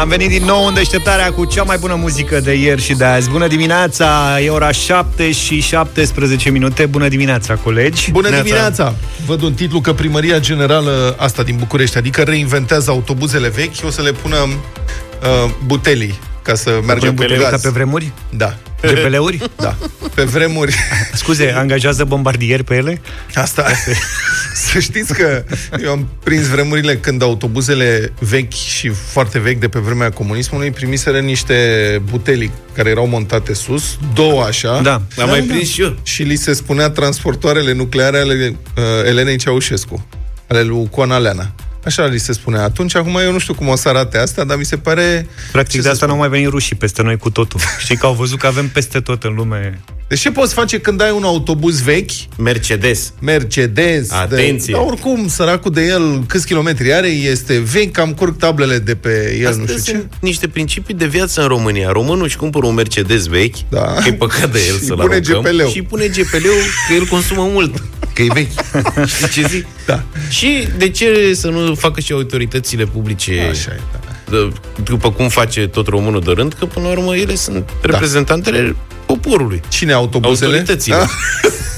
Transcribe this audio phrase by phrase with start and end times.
[0.00, 3.04] Am venit din nou în deșteptarea cu cea mai bună muzică de ieri și de
[3.04, 3.30] azi.
[3.30, 4.40] Bună dimineața!
[4.40, 6.86] E ora 7 și 17 minute.
[6.86, 8.10] Bună dimineața, colegi!
[8.10, 8.44] Bună Neața.
[8.44, 8.94] dimineața!
[9.26, 14.02] Văd un titlu că Primăria Generală asta din București, adică reinventează autobuzele vechi, o să
[14.02, 16.18] le pună uh, butelii
[16.50, 17.62] ca să meargă cu GPL-uri ca gaz.
[17.62, 18.12] pe vremuri?
[18.30, 18.56] Da.
[18.80, 19.50] GPL-uri?
[19.56, 19.76] Da.
[20.14, 20.74] Pe vremuri.
[21.12, 23.00] Scuze, angajează bombardieri pe ele?
[23.34, 23.66] Asta.
[24.70, 25.44] Să știți că
[25.82, 31.18] eu am prins vremurile când autobuzele vechi și foarte vechi de pe vremea comunismului primiseră
[31.18, 31.54] niște
[32.10, 34.80] butelii care erau montate sus, două așa.
[34.82, 35.02] Da.
[35.18, 35.96] Am mai prins și eu.
[36.02, 40.06] Și li se spunea transportoarele nucleare ale uh, Elenei Ceaușescu,
[40.46, 41.54] ale lui Coana Leana.
[41.84, 42.94] Așa li se spunea atunci.
[42.94, 45.26] Acum eu nu știu cum o să arate asta, dar mi se pare...
[45.52, 46.22] Practic ce de să asta nu spun?
[46.22, 47.60] au mai venit rușii peste noi cu totul.
[47.78, 49.80] Știi că au văzut că avem peste tot în lume.
[50.10, 53.12] Deci ce poți face când ai un autobuz vechi, Mercedes.
[53.20, 54.72] Mercedes, Atenție!
[54.72, 58.94] De, dar oricum, săracul de el, câți kilometri are, este vechi, cam curg tablele de
[58.94, 59.90] pe el, Astea nu știu ce.
[59.90, 61.90] sunt niște principii de viață în România.
[61.90, 63.80] Românul își cumpără un Mercedes vechi, Da.
[63.80, 65.68] că e păcat de el Și să-l pune aruncăm, GPL-ul.
[65.70, 67.82] și pune GPL-ul că el consumă mult,
[68.14, 68.50] că e vechi.
[69.16, 69.66] Știi ce zic?
[69.86, 70.02] Da.
[70.28, 73.98] Și de ce să nu facă și autoritățile publice Așa e, da.
[74.36, 78.76] d- după cum face tot românul de rând, că până la urmă ele sunt reprezentantele
[79.12, 79.60] poporului.
[79.68, 80.50] Cine autobuzele?
[80.58, 80.96] Autoritățile.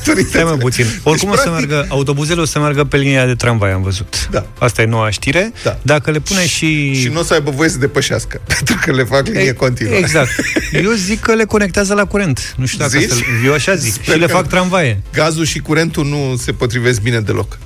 [0.04, 0.12] Da?
[0.28, 0.84] Stai mă Autoritățile.
[0.84, 1.00] puțin.
[1.02, 4.28] Oricum o să practic- meargă, autobuzele o să meargă pe linia de tramvai, am văzut.
[4.30, 4.46] Da.
[4.58, 5.52] Asta e noua știre.
[5.62, 5.78] Da.
[5.82, 6.94] Dacă le pune și...
[6.94, 9.94] Și nu o să aibă voie să depășească, pentru că le fac linie E- continuă.
[9.94, 10.30] Exact.
[10.72, 12.54] Eu zic că le conectează la curent.
[12.56, 13.10] Nu știu dacă Zici?
[13.10, 13.92] să Eu așa zic.
[13.92, 15.02] Sper și le că- fac tramvaie.
[15.12, 17.58] Gazul și curentul nu se potrivesc bine deloc.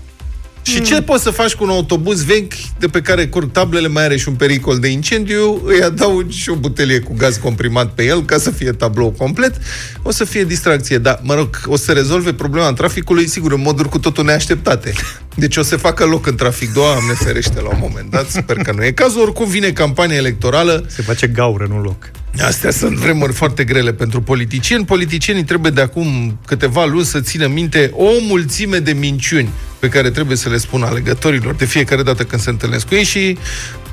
[0.67, 0.73] Mm.
[0.73, 4.05] Și ce poți să faci cu un autobuz vechi de pe care curg tablele, mai
[4.05, 8.05] are și un pericol de incendiu, îi adaugi și o butelie cu gaz comprimat pe
[8.05, 9.55] el ca să fie tablou complet,
[10.03, 10.99] o să fie distracție.
[10.99, 14.93] Dar, mă rog, o să rezolve problema traficului, sigur, în moduri cu totul neașteptate.
[15.35, 18.73] Deci o să facă loc în trafic, Doamne ferește la un moment dat, sper că
[18.73, 19.21] nu e cazul.
[19.21, 22.11] Oricum vine campania electorală, Se face gaură, nu loc.
[22.41, 24.85] Astea sunt vremuri foarte grele pentru politicieni.
[24.85, 29.49] Politicienii trebuie de acum câteva luni să țină minte o mulțime de minciuni
[29.79, 33.05] pe care trebuie să le spună alegătorilor de fiecare dată când se întâlnesc cu ei
[33.05, 33.39] și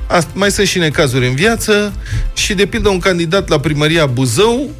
[0.06, 1.92] ast- mai sunt și necazuri în viață
[2.34, 4.70] și de pildă un candidat la primăria Buzău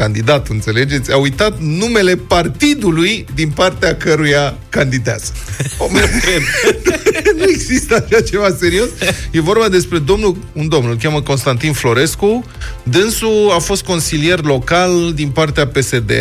[0.00, 5.32] candidat, înțelegeți, a uitat numele partidului din partea căruia candidează.
[5.78, 5.86] O,
[7.38, 8.88] nu există așa ceva serios.
[9.30, 12.44] E vorba despre domnul, un domn, îl cheamă Constantin Florescu.
[12.82, 16.12] Dânsul a fost consilier local din partea PSD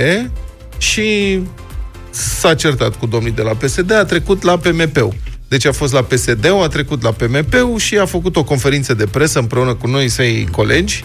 [0.78, 1.40] și
[2.10, 5.16] s-a certat cu domnii de la PSD, a trecut la PMP-ul.
[5.48, 9.06] Deci a fost la PSD, a trecut la PMP-ul și a făcut o conferință de
[9.06, 11.04] presă împreună cu noi săi colegi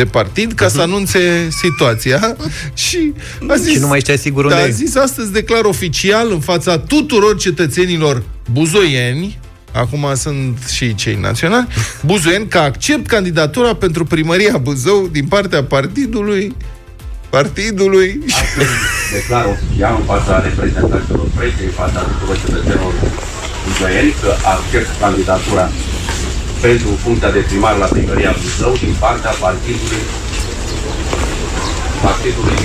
[0.00, 2.36] de partid ca să anunțe situația.
[2.86, 3.12] Și
[3.48, 4.70] a zis, Și nu mai știa sigur unde da, a e.
[4.70, 8.22] zis astăzi declar oficial în fața tuturor cetățenilor
[8.52, 9.38] buzoieni.
[9.72, 11.66] Acum sunt și cei naționali.
[12.10, 16.56] Buzoieni că accept candidatura pentru primăria Buzău din partea partidului
[17.30, 18.20] Partidului.
[19.12, 22.92] Declar oficial în fața reprezentanților presei, în fața tuturor cetățenilor
[23.66, 25.70] buzoieni că accept candidatura
[26.60, 30.02] pentru funcția de primar la primăria Buzău din partea partidului
[32.02, 32.58] Partidului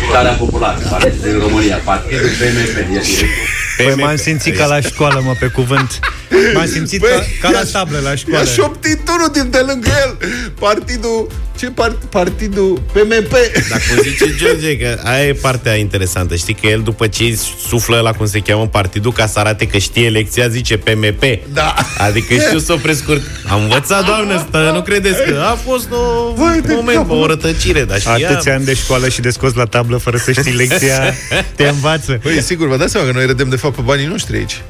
[0.00, 3.28] Mișcarea Populară, Partidul din România, Partidul PMP, e directul
[3.76, 6.00] Păi m-am simțit ca la școală, mă, pe cuvânt.
[6.54, 8.48] M-am simțit ca, ca la tablă la I-a școală.
[8.48, 10.16] șoptit unul din de lângă el
[10.58, 11.26] Partidul
[11.56, 13.30] Ce part, Partidul PMP
[13.70, 16.36] Dar cum zice George, că aia e partea interesantă.
[16.36, 19.66] Știi că el după ce îi suflă la cum se cheamă partidul ca să arate
[19.66, 21.22] că știe lecția, zice PMP.
[21.52, 21.74] Da.
[21.98, 23.22] Adică știu să o prescurt.
[23.48, 27.26] Am învățat, doamne, asta, nu credeți că a fost o Vai de moment, capul o
[27.26, 28.30] rătăcire, dar știa...
[28.30, 31.14] Atâția ani de școală și de scos la tablă fără să știi lecția,
[31.56, 32.20] te învață.
[32.22, 34.62] Păi, sigur, vă dați seama că noi redem de fapt pe banii noștri aici.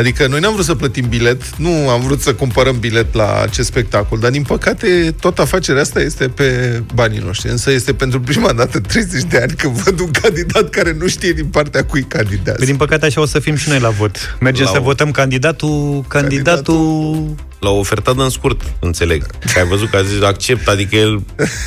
[0.00, 3.68] Adică noi n-am vrut să plătim bilet, nu am vrut să cumpărăm bilet la acest
[3.68, 7.50] spectacol, dar din păcate tot afacerea asta este pe banii noștri.
[7.50, 11.08] Însă este pentru prima dată în 30 de ani când văd un candidat care nu
[11.08, 12.58] știe din partea cui candidează.
[12.58, 14.36] Păi, din păcate așa o să fim și noi la vot.
[14.40, 17.34] Mergem La să o- votăm candidatul, candidatul...
[17.60, 19.26] L-au ofertat în scurt, înțeleg.
[19.52, 21.22] Că ai văzut că a zis accept, adică el,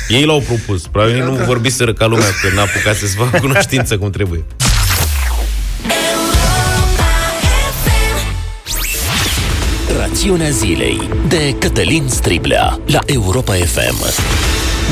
[0.08, 0.82] ei l-au propus.
[0.86, 4.44] Probabil nu vorbiseră ca lumea, că n-a apucat să-ți facă cunoștință cum trebuie.
[10.24, 10.98] Rațiunea zilei
[11.28, 14.22] de Cătălin Striblea la Europa FM.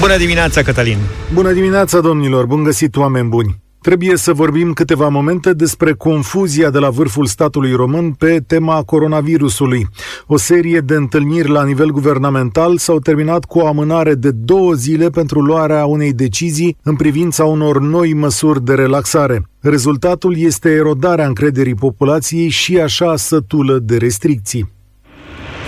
[0.01, 0.97] Bună dimineața, Cătălin!
[1.35, 2.47] Bună dimineața, domnilor!
[2.47, 3.57] Bun găsit, oameni buni!
[3.81, 9.87] Trebuie să vorbim câteva momente despre confuzia de la vârful statului român pe tema coronavirusului.
[10.27, 15.11] O serie de întâlniri la nivel guvernamental s-au terminat cu o amânare de două zile
[15.11, 19.43] pentru luarea unei decizii în privința unor noi măsuri de relaxare.
[19.61, 24.81] Rezultatul este erodarea încrederii populației și așa sătulă de restricții.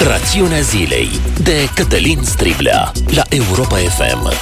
[0.07, 1.09] Rațiunea zilei
[1.43, 4.33] de Cătălin Striblea la Europa FM.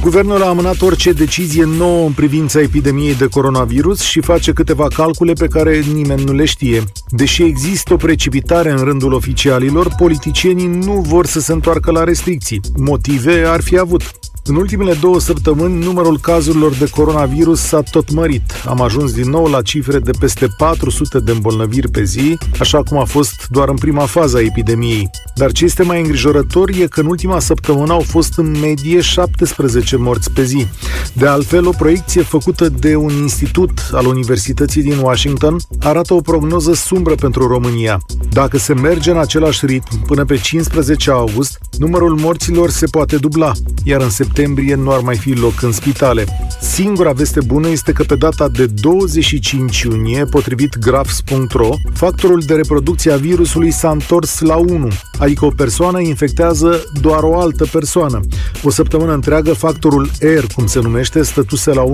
[0.00, 5.32] Guvernul a amânat orice decizie nouă în privința epidemiei de coronavirus și face câteva calcule
[5.32, 6.84] pe care nimeni nu le știe.
[7.08, 12.60] Deși există o precipitare în rândul oficialilor, politicienii nu vor să se întoarcă la restricții.
[12.76, 14.02] Motive ar fi avut.
[14.48, 18.42] În ultimele două săptămâni, numărul cazurilor de coronavirus s-a tot mărit.
[18.66, 22.98] Am ajuns din nou la cifre de peste 400 de îmbolnăviri pe zi, așa cum
[22.98, 25.10] a fost doar în prima fază a epidemiei.
[25.34, 29.96] Dar ce este mai îngrijorător e că în ultima săptămână au fost în medie 17
[29.96, 30.66] morți pe zi.
[31.12, 36.74] De altfel, o proiecție făcută de un institut al Universității din Washington arată o prognoză
[36.74, 38.00] sumbră pentru România.
[38.30, 43.52] Dacă se merge în același ritm până pe 15 august, numărul morților se poate dubla,
[43.84, 46.24] iar în septembrie septembrie nu ar mai fi loc în spitale.
[46.60, 53.12] Singura veste bună este că pe data de 25 iunie, potrivit graphs.ro, factorul de reproducție
[53.12, 54.88] a virusului s-a întors la 1,
[55.18, 58.20] adică o persoană infectează doar o altă persoană.
[58.62, 61.92] O săptămână întreagă, factorul R, cum se numește, stătuse la 1,2,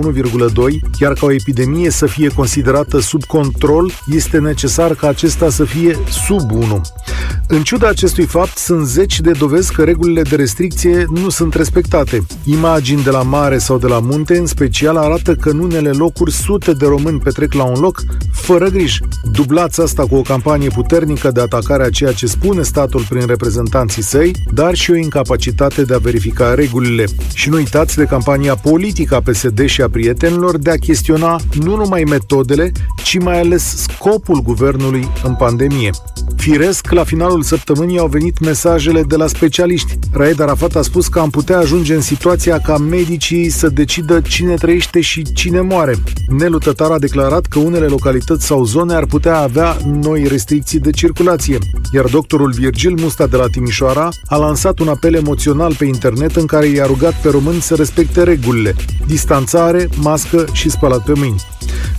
[0.99, 5.99] iar ca o epidemie să fie considerată sub control, este necesar ca acesta să fie
[6.27, 6.81] sub 1.
[7.47, 12.25] În ciuda acestui fapt, sunt zeci de dovezi că regulile de restricție nu sunt respectate.
[12.43, 16.31] Imagini de la mare sau de la munte, în special, arată că în unele locuri
[16.31, 19.01] sute de români petrec la un loc fără griji.
[19.31, 24.03] Dublați asta cu o campanie puternică de atacare a ceea ce spune statul prin reprezentanții
[24.03, 27.05] săi, dar și o incapacitate de a verifica regulile.
[27.33, 31.75] Și nu uitați de campania politică a PSD și a prietenilor de a chestiona nu
[31.75, 32.71] numai metodele,
[33.03, 35.89] ci mai ales scopul guvernului în pandemie.
[36.35, 39.97] Firesc, la finalul săptămânii au venit mesajele de la specialiști.
[40.11, 44.53] Raed Arafat a spus că am putea ajunge în situația ca medicii să decidă cine
[44.53, 45.95] trăiește și cine moare.
[46.27, 50.89] Nelu Tătar a declarat că unele localități sau zone ar putea avea noi restricții de
[50.89, 51.57] circulație,
[51.91, 56.45] iar doctorul Virgil Musta de la Timișoara a lansat un apel emoțional pe internet în
[56.45, 58.75] care i-a rugat pe români să respecte regulile,
[59.07, 61.41] distanțare, mască și spălat pe mâini.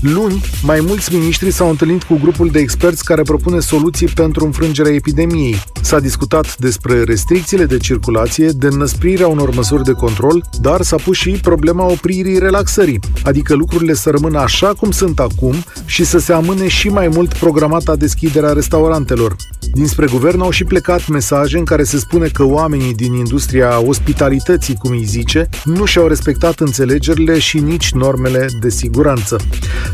[0.01, 4.93] Luni, mai mulți miniștri s-au întâlnit cu grupul de experți care propune soluții pentru înfrângerea
[4.93, 5.63] epidemiei.
[5.83, 11.17] S-a discutat despre restricțiile de circulație, de înăsprirea unor măsuri de control, dar s-a pus
[11.17, 15.55] și problema opririi relaxării, adică lucrurile să rămână așa cum sunt acum
[15.85, 19.37] și să se amâne și mai mult programata deschiderea restaurantelor.
[19.73, 24.75] Dinspre guvern au și plecat mesaje în care se spune că oamenii din industria ospitalității,
[24.75, 29.37] cum îi zice, nu și-au respectat înțelegerile și nici normele de siguranță.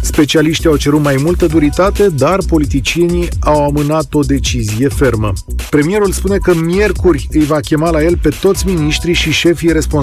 [0.03, 5.33] Specialiștii au cerut mai multă duritate, dar politicienii au amânat o decizie fermă.
[5.71, 10.02] Premierul spune că miercuri îi va chema la el pe toți miniștrii și șefii responsabili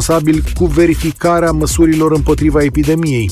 [0.57, 3.31] cu verificarea măsurilor împotriva epidemiei.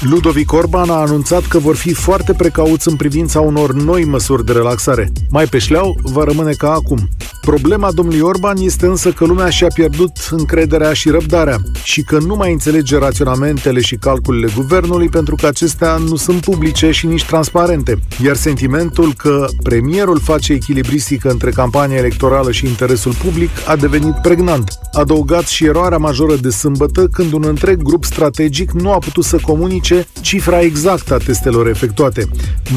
[0.00, 4.52] Ludovic Orban a anunțat că vor fi foarte precauți în privința unor noi măsuri de
[4.52, 5.12] relaxare.
[5.30, 7.08] Mai pe șleau va rămâne ca acum.
[7.40, 12.34] Problema domnului Orban este însă că lumea și-a pierdut încrederea și răbdarea și că nu
[12.34, 17.98] mai înțelege raționamentele și calculele guvernului pentru că acestea nu sunt publice și nici transparente.
[18.24, 24.78] Iar sentimentul că premierul face echilibristică între campania electorală și interesul public a devenit pregnant.
[24.92, 29.38] Adăugat și eroarea majoră de sâmbătă când un întreg grup strategic nu a putut să
[29.42, 32.28] comunice cifra exactă a testelor efectuate.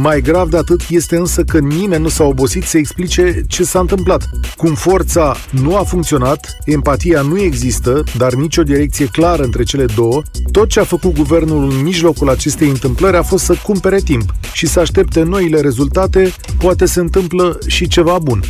[0.01, 3.79] Mai grav de atât este însă că nimeni nu s-a obosit să explice ce s-a
[3.79, 4.29] întâmplat.
[4.57, 10.21] Cum forța nu a funcționat, empatia nu există, dar nicio direcție clară între cele două,
[10.51, 14.67] tot ce a făcut guvernul în mijlocul acestei întâmplări a fost să cumpere timp și
[14.67, 18.43] să aștepte noile rezultate, poate se întâmplă și ceva bun.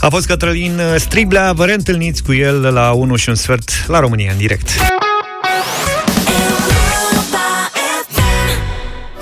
[0.00, 4.30] A fost Cătălin Striblea, vă reîntâlniți cu el la 1 și un sfert la România
[4.32, 4.87] în direct.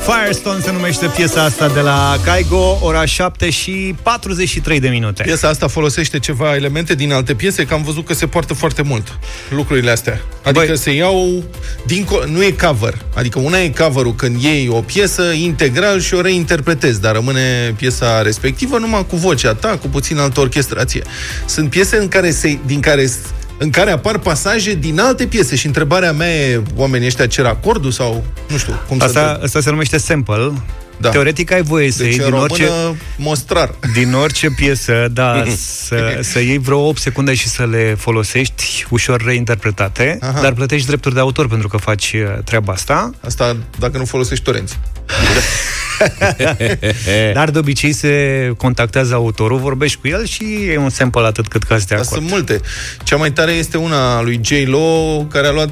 [0.07, 5.23] Firestone se numește piesa asta de la Kaigo, ora 7 și 43 de minute.
[5.23, 8.83] Piesa asta folosește ceva elemente din alte piese, că am văzut că se poartă foarte
[8.83, 9.19] mult
[9.51, 10.21] lucrurile astea.
[10.45, 10.79] Adică Băi.
[10.79, 11.45] se iau,
[11.87, 12.99] din, nu e cover.
[13.15, 18.23] Adică una e coverul când iei o piesă integral și o reinterpretezi, dar rămâne piesa
[18.23, 21.03] respectivă numai cu vocea ta, cu puțin altă orchestrație.
[21.47, 23.11] Sunt piese în care se, din care
[23.59, 27.91] în care apar pasaje din alte piese și întrebarea mea e, oamenii ăștia cer acordul
[27.91, 30.53] sau nu știu cum asta, asta se numește sample.
[30.99, 31.09] Da.
[31.09, 32.71] Teoretic ai voie să deci iei din orice,
[33.17, 33.75] mostrar.
[33.95, 35.45] din orice piesă, da,
[35.87, 40.41] să, să iei vreo 8 secunde și să le folosești ușor reinterpretate, Aha.
[40.41, 43.11] dar plătești drepturi de autor pentru că faci uh, treaba asta.
[43.25, 44.79] Asta dacă nu folosești torenți.
[47.35, 51.63] Dar de obicei se contactează autorul, vorbești cu el și e un sample atât cât
[51.63, 52.09] că de acord.
[52.09, 52.61] Sunt multe.
[53.03, 55.71] Cea mai tare este una lui J-Lo, care a luat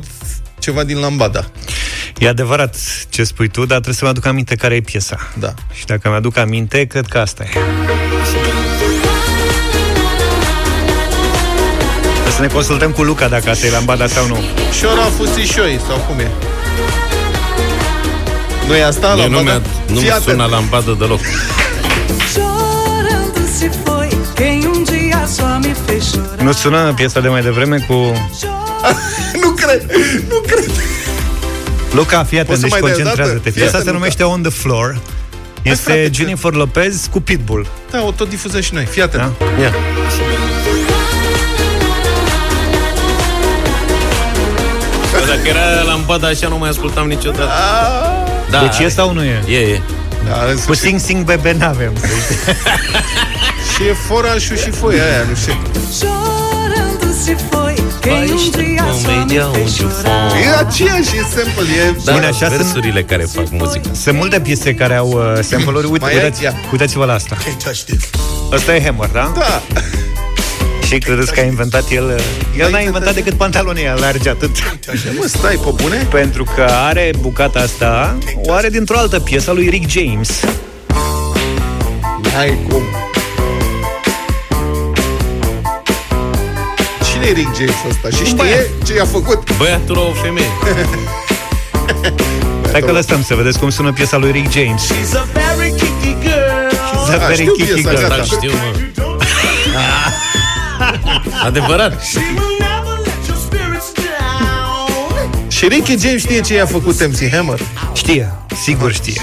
[0.59, 1.51] ceva din Lambada.
[2.19, 2.77] E adevărat
[3.09, 5.33] ce spui tu, dar trebuie să-mi aduc aminte care e piesa.
[5.39, 5.55] Da.
[5.73, 7.59] Și dacă mi-aduc aminte, cred că asta e.
[12.13, 14.39] Trebuie să ne consultăm cu Luca dacă asta e lambada sau nu.
[14.79, 16.31] Șora a fost șoi, sau cum e?
[18.67, 19.59] Nu e asta, Mie nu, lambada?
[19.59, 20.23] mi-a, nu Fii mi atent.
[20.25, 21.21] sună lambadă deloc.
[22.35, 26.41] Chorando se foi quem um dia só me fez chorar.
[26.45, 27.95] Nu sună piesa de mai devreme cu...
[29.43, 29.91] Nu cred,
[30.29, 30.71] nu cred.
[31.93, 33.05] Luca, fii atent, Poți să deci mai dai o dată?
[33.07, 33.51] concentrează-te.
[33.51, 33.99] Fii Piesa atent, se Luca.
[33.99, 34.99] numește On the Floor.
[35.63, 37.67] Este frate, Jennifer Lopez cu Pitbull.
[37.91, 38.85] Da, o tot difuzăm și noi.
[38.85, 39.23] Fii atent.
[39.23, 39.63] Da?
[39.63, 39.73] Ia.
[45.13, 47.51] Bă, Dacă era lambada așa, nu mai ascultam niciodată.
[48.55, 49.43] Da, Deci e sau nu e?
[49.49, 49.81] E, e.
[50.29, 50.85] Da, în Cu sfârșit.
[50.85, 51.93] Sing Sing Bebe n-avem.
[53.75, 55.55] Și e forașul și foia aia, nu știu.
[56.01, 60.31] Chorando se foi quem um dia só me fez chorar.
[60.45, 61.95] E aceeași, e sample, e...
[62.05, 63.89] Da, Bine, așa sunt- versurile care fac muzică.
[64.03, 65.87] Sunt multe piese care au uh, sample-uri.
[65.87, 66.53] Uite, Mai uitați, ai?
[66.53, 66.61] Ia.
[66.73, 67.37] uitați-vă la asta.
[68.53, 69.33] Asta e Hammer, da?
[69.39, 69.63] Da.
[70.95, 72.05] Și credeți că a inventat el...
[72.05, 74.51] uh, El n-a inventat decât pantalonii aia largi atât.
[74.89, 76.07] Așa, mă, stai, pe bune?
[76.11, 80.41] Pentru că are bucata asta, o are dintr-o altă piesă a lui Rick James.
[82.35, 82.83] Hai cum.
[87.13, 88.09] Cine e Rick James ăsta?
[88.09, 88.67] Și știe băiat.
[88.87, 89.57] ce i-a făcut?
[89.57, 90.47] Băiatul o femeie.
[92.73, 94.83] Hai că lăsăm să vedeți cum sună piesa lui Rick James.
[94.93, 96.75] She's a very kicky girl.
[96.75, 98.03] It's a Ah, very știu kicky piesa, girl.
[98.03, 98.17] gata.
[98.17, 99.14] Da, știu, mă.
[101.43, 102.03] Adevărat.
[105.49, 107.61] Și Ricky James știe ce i-a făcut MC Hammer.
[107.93, 109.23] Știe, sigur știe.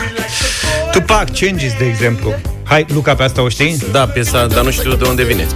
[0.91, 2.34] Tupac, Changes, de exemplu.
[2.63, 3.84] Hai, Luca, pe asta o știi?
[3.91, 5.48] Da, piesa, dar nu știu de unde vine.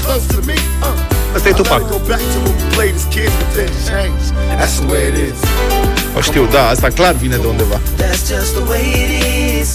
[1.35, 1.81] Asta e Tupac.
[6.17, 7.79] O știu, da, asta clar vine de undeva.
[7.79, 9.71] That's just the way it is.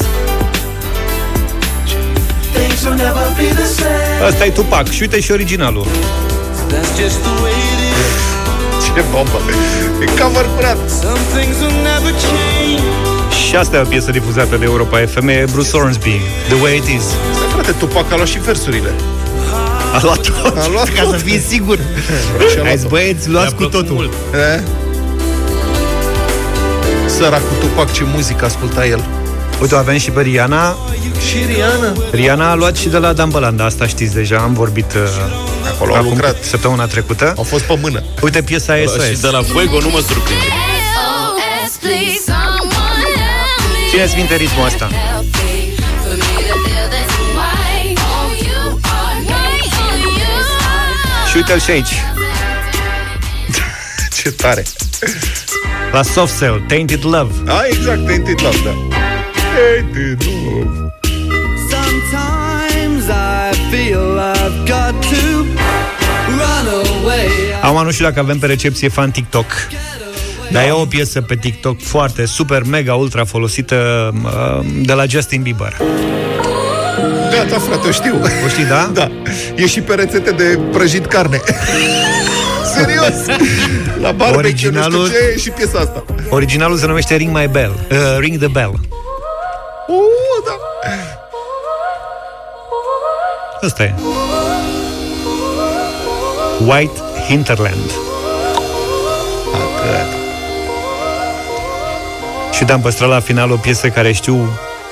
[2.52, 4.26] Things will never be the same.
[4.28, 4.88] Asta e Tupac.
[4.88, 5.86] Și uite și originalul.
[6.72, 8.18] That's just the way it is.
[8.84, 9.38] Ce bombă!
[10.00, 10.78] E cover curat!
[11.02, 12.82] Some things will never change.
[13.46, 16.86] Și asta e o piesă difuzată de Europa FM, e Bruce Hornsby, The Way It
[16.86, 17.02] Is.
[17.02, 18.90] Stai, frate, Tupac a luat și versurile.
[19.94, 21.10] A luat tot, A luat ca tot.
[21.10, 21.78] să fii sigur.
[22.50, 22.88] Și-a Hai, luat-o.
[22.88, 23.94] băieți, luați Mi-a cu plăcut totul.
[23.94, 24.12] mult.
[24.56, 24.62] E?
[27.08, 29.04] Săracul Tupac, ce muzică asculta el.
[29.60, 30.76] Uite, o avem și pe Rihanna.
[31.28, 31.92] Și Rihanna.
[32.10, 34.92] Rihanna a luat și de la Dumbaland, asta știți deja, am vorbit
[35.62, 36.44] uh, Acolo au lucrat.
[36.44, 37.32] săptămâna trecută.
[37.36, 38.02] Au fost pe mână.
[38.22, 39.20] Uite piesa Și SOS.
[39.20, 40.44] de la Fuego nu mă surprinde.
[40.94, 43.88] SOS, please, someone help me.
[43.90, 44.88] Țineți minte ritmul ăsta.
[44.92, 45.50] Help me,
[46.02, 47.82] for me to feel this way.
[48.20, 49.42] On you, on me,
[49.84, 50.08] on you.
[51.30, 51.94] Și uite-l și aici.
[54.22, 54.62] Ce tare.
[55.92, 57.32] La Soft Cell, Tainted Love.
[57.46, 58.70] A, exact, Tainted Love, da.
[59.54, 60.92] Tainted Love.
[61.70, 65.38] Sometimes I feel I've got to run away.
[67.70, 69.46] Acum nu știu dacă avem pe recepție fan TikTok.
[70.50, 75.42] Dar e o piesă pe TikTok foarte, super, mega, ultra folosită uh, de la Justin
[75.42, 75.76] Bieber.
[77.32, 78.20] Gata, frate, o știu.
[78.44, 78.90] O știi, da?
[78.92, 79.10] Da.
[79.56, 81.40] E și pe rețete de prăjit carne.
[82.76, 83.38] Serios.
[84.00, 86.04] La barbecue, Originalul- nu știu ce, e și piesa asta.
[86.28, 87.72] Originalul se numește Ring My Bell.
[87.90, 88.70] Uh, Ring the Bell.
[89.88, 90.56] Uh, da.
[93.66, 93.94] Asta e.
[96.66, 97.00] White
[97.30, 97.90] Hinterland.
[102.52, 104.48] Și da, am păstrat la final o piesă care știu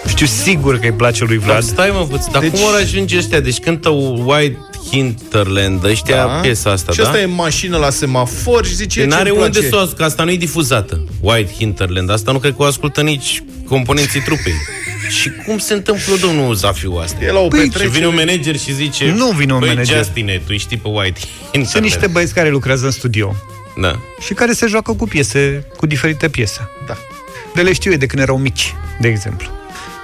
[0.09, 1.63] știu sigur că îi place lui Dar Vlad.
[1.63, 3.41] stai mă puțin, dar Deci- cum vor ajunge ăștia?
[3.41, 3.89] Deci cântă
[4.25, 4.59] White
[4.91, 6.23] Hinterland, ăștia Da.
[6.33, 7.05] piesa asta, și da?
[7.05, 9.69] asta e mașină la semafor și zice Păi ce N-are îmi unde place.
[9.69, 11.05] să o asc- că asta nu e difuzată.
[11.21, 14.53] White Hinterland, asta nu cred că o ascultă nici componenții trupei.
[15.09, 17.25] Și cum se întâmplă, domnul Zafiu, asta?
[17.25, 17.93] E la o Păi, Și petrecere.
[17.95, 19.97] vine un manager și zice Nu vine un "Băi, manager.
[19.97, 21.67] Justine, tu știi pe White Hinterland.
[21.69, 23.35] Sunt niște băieți care lucrează în studio
[23.81, 23.99] Da.
[24.21, 26.69] și care se joacă cu piese, cu diferite piese.
[26.87, 26.97] Da.
[27.55, 29.49] De le știu eu de când erau mici, de exemplu.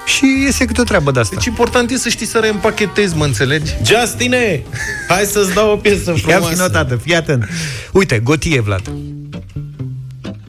[0.06, 1.34] Și iese câte o treabă de asta.
[1.34, 3.70] Deci important e să știi să reîmpachetezi, mă înțelegi?
[3.87, 4.62] Justine,
[5.08, 6.52] hai să-ți dau o piesă Ia frumoasă.
[6.54, 7.49] fi notată, fii atent.
[7.92, 8.90] Uite, Gotie, Vlad.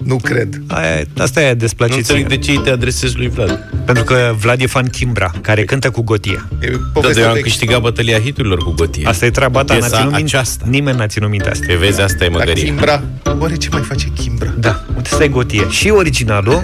[0.06, 0.62] Nu cred.
[0.68, 1.96] Aia, asta e Nu desplăcit.
[1.96, 3.60] înțeleg de ce îi te adresezi lui Vlad.
[3.86, 6.46] Pentru că Vlad e fan Kimbra, care cântă cu Gotie.
[6.60, 7.48] E Da, de povestea eu am veche.
[7.48, 9.08] câștigat bătălia hiturilor cu Gotie.
[9.08, 10.36] Asta e treaba ta, Piesa n-a ținut minte.
[10.36, 10.66] aceasta.
[10.70, 11.66] Nimeni n-a ținut minte asta.
[11.68, 12.64] Te vezi, asta e Dar măgărie.
[12.64, 13.04] Kimbra.
[13.40, 14.54] Oare ce mai face Kimbra?
[14.58, 15.70] Da, uite să Gotie.
[15.70, 16.64] Și originalul,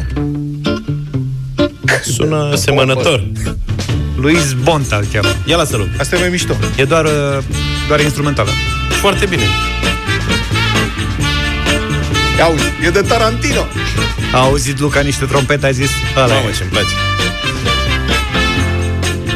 [2.04, 3.24] Sună asemănător.
[4.16, 5.28] Luis Bonta îl cheamă.
[5.46, 5.88] Ia lasă loc.
[5.98, 6.54] Asta e mai mișto.
[6.76, 7.12] E doar, uh,
[7.88, 8.50] doar instrumentală.
[8.90, 9.44] Foarte bine.
[12.42, 13.68] Ia uite, e de Tarantino.
[14.34, 16.52] A auzit Luca niște trompete, a zis ăla Mamă, e.
[16.58, 16.94] ce-mi place.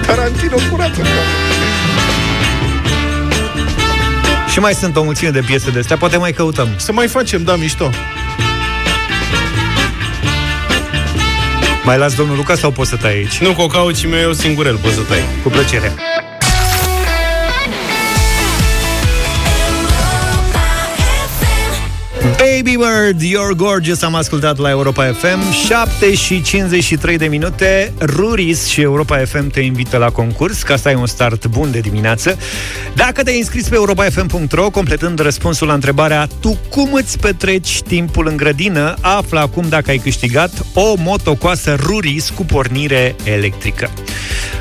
[0.05, 0.95] Tarantino curat.
[4.51, 6.69] Și mai sunt o mulțime de piese de astea, poate mai căutăm.
[6.77, 7.89] Să mai facem, da, mișto.
[11.83, 13.37] Mai las domnul Luca sau poți să tai aici?
[13.37, 15.23] Nu, cocaucii meu eu singurel, poți să tai.
[15.43, 15.93] Cu plăcere.
[22.25, 28.67] Baby Bird, You're Gorgeous Am ascultat la Europa FM 7 și 53 de minute Ruris
[28.67, 32.37] și Europa FM te invită la concurs Ca să ai un start bun de dimineață
[32.93, 38.37] Dacă te-ai înscris pe europafm.ro Completând răspunsul la întrebarea Tu cum îți petreci timpul în
[38.37, 43.89] grădină Află acum dacă ai câștigat O motocoasă Ruris cu pornire electrică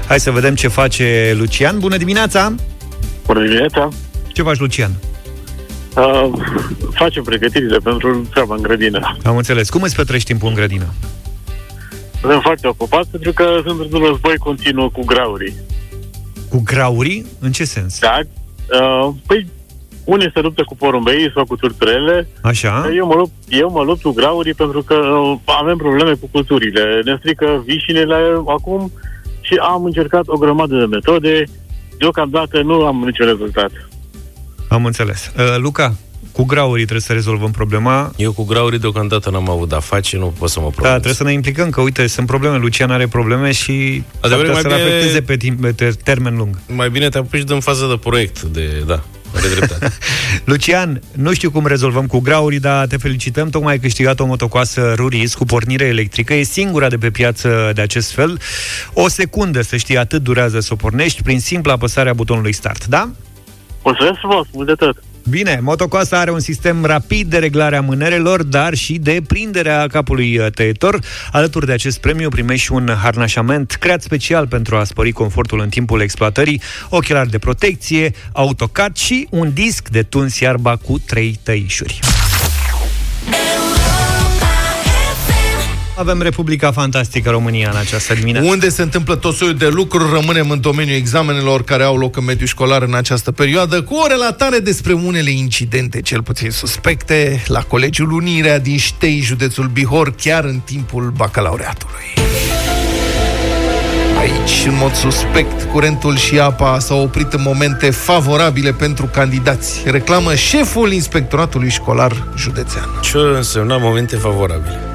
[0.07, 2.55] Hai să vedem ce face Lucian Bună dimineața!
[3.27, 3.89] Bună dimineața!
[4.33, 4.91] Ce faci, Lucian?
[4.91, 5.14] Uh,
[6.93, 9.17] facem pregătirile pentru treaba în grădină.
[9.25, 9.71] Am înțeles.
[9.71, 10.87] Cum îți petreci timpul în grădină?
[12.21, 15.55] Sunt foarte ocupat pentru că sunt într-un război continuu cu graurii.
[16.49, 17.27] Cu graurii?
[17.41, 17.99] În ce sens?
[17.99, 18.19] Da?
[18.81, 19.47] Uh, păi,
[20.05, 22.29] unii se luptă cu porumbei sau cu turturele.
[22.43, 22.91] Așa?
[22.97, 27.01] Eu mă, lupt, eu mă lupt cu graurii pentru că uh, avem probleme cu culturile.
[27.05, 28.93] Ne strică vișinele acum
[29.41, 31.45] și am încercat o grămadă de metode.
[31.99, 33.71] Deocamdată nu am niciun rezultat.
[34.75, 35.31] Am înțeles.
[35.39, 35.95] Uh, Luca,
[36.33, 38.13] cu graurii trebuie să rezolvăm problema.
[38.17, 40.93] Eu cu graurii deocamdată n-am avut de-a face, nu pot să mă Da, pronunț.
[40.95, 42.57] trebuie să ne implicăm, că uite, sunt probleme.
[42.59, 45.73] Lucian are probleme și s-ar Adevărat, putea să mai le bine- afecteze pe, timp, pe
[45.73, 46.59] ter- termen lung.
[46.69, 49.03] Mai bine te apuci în fază de proiect, de, da,
[49.35, 49.93] are dreptate.
[50.45, 53.51] Lucian, nu știu cum rezolvăm cu graurii, dar te felicităm.
[53.51, 56.35] Tocmai ai câștigat o motocoasă Ruris cu pornire electrică.
[56.35, 58.41] E singura de pe piață de acest fel.
[58.93, 62.87] O secundă, să știi, atât durează să o pornești prin simpla apăsare a butonului Start,
[62.87, 63.11] da?
[63.85, 65.03] Mulțumesc frumos, mult de tot!
[65.29, 70.39] Bine, motocoasa are un sistem rapid de reglare a mânerelor, dar și de prinderea capului
[70.39, 70.99] uh, tăietor.
[71.33, 75.69] Alături de acest premiu primești și un harnașament creat special pentru a spori confortul în
[75.69, 81.99] timpul exploatării, ochelari de protecție, autocat și un disc de tuns iarba cu trei tăișuri.
[85.97, 88.49] Avem Republica Fantastică România în această dimineață.
[88.49, 92.25] Unde se întâmplă tot soiul de lucruri, rămânem în domeniul examenelor care au loc în
[92.25, 97.61] mediul școlar în această perioadă, cu o relatare despre unele incidente, cel puțin suspecte, la
[97.61, 102.05] Colegiul Unirea din Ștei, județul Bihor, chiar în timpul bacalaureatului.
[104.19, 109.83] Aici, în mod suspect, curentul și apa s-au oprit în momente favorabile pentru candidați.
[109.85, 112.89] Reclamă șeful inspectoratului școlar județean.
[113.03, 114.94] Ce însemna momente favorabile?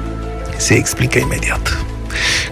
[0.60, 1.84] Se explică imediat.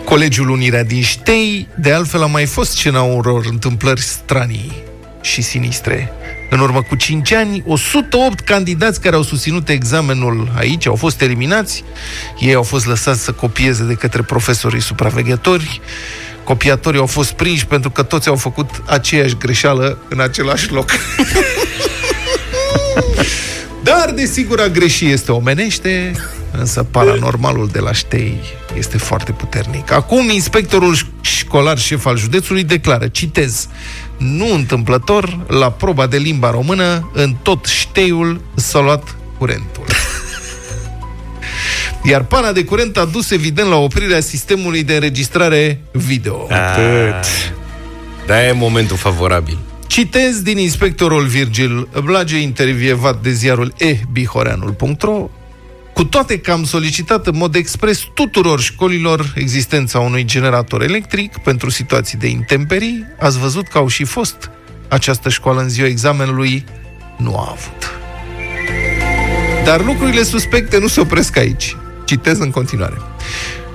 [0.04, 4.72] Colegiul Unirea din Ștei, de altfel, a mai fost scena unor întâmplări stranii
[5.20, 6.12] și sinistre.
[6.50, 11.84] În urmă cu 5 ani, 108 candidați care au susținut examenul aici au fost eliminați.
[12.38, 15.80] Ei au fost lăsați să copieze de către profesorii supraveghetori.
[16.44, 20.90] Copiatorii au fost prinși pentru că toți au făcut aceeași greșeală în același loc.
[23.88, 26.12] Dar, desigur, a greși este omenește,
[26.50, 28.40] însă paranormalul de la Ștei
[28.76, 29.92] este foarte puternic.
[29.92, 33.68] Acum, inspectorul ș- școlar șef al județului declară, citez,
[34.16, 39.84] nu întâmplător, la proba de limba română, în tot Șteiul s-a luat curentul.
[42.02, 46.46] Iar pana de curent a dus evident la oprirea sistemului de înregistrare video.
[46.50, 47.30] Atât.
[48.26, 49.58] Da, e momentul favorabil.
[49.88, 55.28] Citez din inspectorul Virgil Blage, intervievat de ziarul ebihoreanul.ro
[55.98, 61.70] cu toate că am solicitat în mod expres tuturor școlilor existența unui generator electric pentru
[61.70, 64.50] situații de intemperii, ați văzut că au și fost.
[64.88, 66.64] Această școală în ziua examenului
[67.16, 67.98] nu a avut.
[69.64, 71.76] Dar lucrurile suspecte nu se opresc aici.
[72.04, 72.96] Citez în continuare.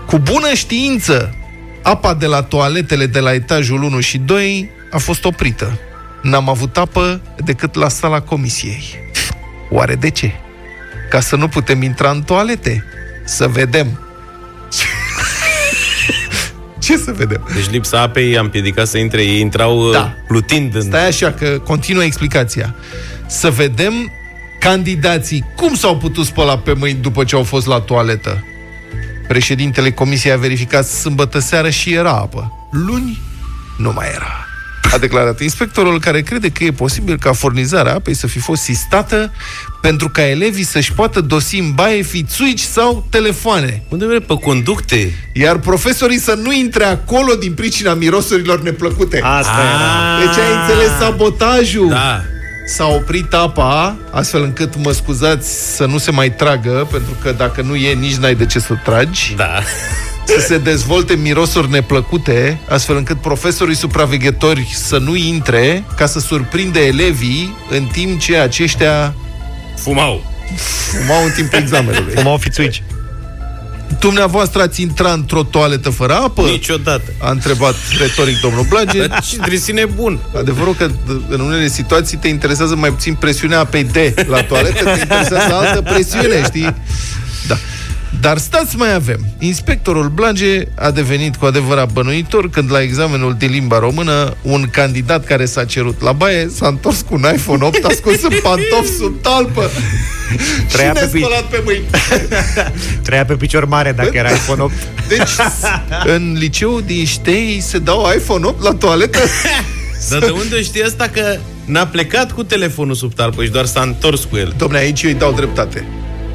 [0.05, 1.35] Cu bună știință,
[1.81, 5.79] apa de la toaletele de la etajul 1 și 2 a fost oprită.
[6.23, 8.83] N-am avut apă decât la sala comisiei.
[9.69, 10.31] Oare de ce?
[11.09, 12.83] Ca să nu putem intra în toalete?
[13.25, 13.99] Să vedem.
[16.83, 17.47] ce să vedem?
[17.55, 19.97] Deci lipsa apei i-a împiedicat să intre, ei intrau Da.
[19.97, 20.13] da.
[20.27, 20.81] plutind în...
[20.81, 22.75] Stai așa că continuă explicația.
[23.27, 23.93] Să vedem
[24.59, 28.43] candidații cum s-au putut spăla pe mâini după ce au fost la toaletă.
[29.27, 32.67] Președintele comisiei a verificat sâmbătă seară și era apă.
[32.71, 33.21] Luni
[33.77, 34.47] nu mai era.
[34.93, 39.31] A declarat inspectorul care crede că e posibil ca furnizarea apei să fi fost sistată
[39.81, 43.83] pentru ca elevii să-și poată dosi în baie fițuici sau telefoane.
[43.89, 44.19] Unde vrei?
[44.19, 45.29] Pe conducte?
[45.33, 49.21] Iar profesorii să nu intre acolo din pricina mirosurilor neplăcute.
[49.23, 50.25] Asta era.
[50.25, 51.89] Deci ai înțeles sabotajul.
[51.89, 52.21] Da.
[52.65, 57.61] S-a oprit apa, astfel încât, mă scuzați, să nu se mai tragă, pentru că dacă
[57.61, 59.33] nu e, nici n-ai de ce să tragi.
[59.35, 59.59] Da.
[60.25, 66.79] Să se dezvolte mirosuri neplăcute, astfel încât profesorii supraveghetori să nu intre ca să surprinde
[66.79, 69.13] elevii în timp ce aceștia
[69.77, 70.23] Fumau.
[70.55, 72.13] fumau în timpul examenului.
[72.13, 72.83] Cum au fițuici.
[73.99, 76.41] Dumneavoastră ați intrat într-o toaletă fără apă?
[76.41, 77.03] Niciodată.
[77.21, 79.07] A întrebat retoric domnul Blage.
[79.07, 80.19] Dar ce trebuie să ne bun.
[80.37, 83.95] Adevărul că d- în unele situații te interesează mai puțin presiunea apei D
[84.27, 86.75] la toaletă, te interesează altă presiune, știi?
[88.21, 88.27] Da.
[88.27, 89.25] Dar stați mai avem.
[89.39, 95.25] Inspectorul Blage a devenit cu adevărat bănuitor când la examenul de limba română un candidat
[95.25, 99.21] care s-a cerut la baie s-a întors cu un iPhone 8 ascuns în pantofi sub
[99.21, 99.69] talpă
[100.71, 101.83] Trăia și pe pi- nespălat pe mâini.
[103.05, 104.73] Trăia pe picior mare dacă era iPhone 8.
[105.07, 105.29] Deci,
[106.05, 109.19] în liceu din Ștei se dau iPhone 8 la toaletă?
[110.09, 113.81] Dar de unde știi asta că n-a plecat cu telefonul sub talpă și doar s-a
[113.81, 114.53] întors cu el?
[114.57, 115.85] Domne, aici eu îi dau dreptate.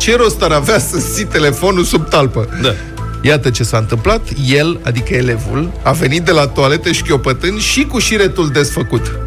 [0.09, 2.49] Ce rost ar avea să ții telefonul sub talpă?
[2.62, 2.75] Da.
[3.23, 4.21] Iată ce s-a întâmplat.
[4.47, 9.18] El, adică elevul, a venit de la toaletă șchiopătând și cu șiretul desfăcut.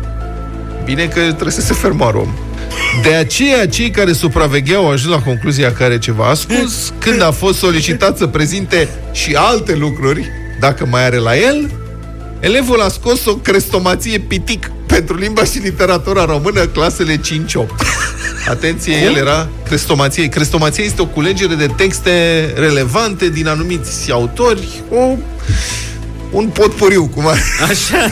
[0.86, 2.34] Bine că trebuie să se fermoară om.
[3.04, 7.32] De aceea, cei care supravegheau au ajuns la concluzia că are ceva ascuns când a
[7.32, 11.72] fost solicitat să prezinte și alte lucruri, dacă mai are la el,
[12.40, 17.22] elevul a scos o crestomație pitic pentru limba și literatura română, clasele 5-8.
[18.50, 20.28] Atenție, el era crestomație.
[20.28, 22.12] Crestomație este o culegere de texte
[22.56, 25.16] relevante din anumiți autori, o,
[26.32, 27.38] un potpuriu, cum ar
[27.70, 28.10] Așa.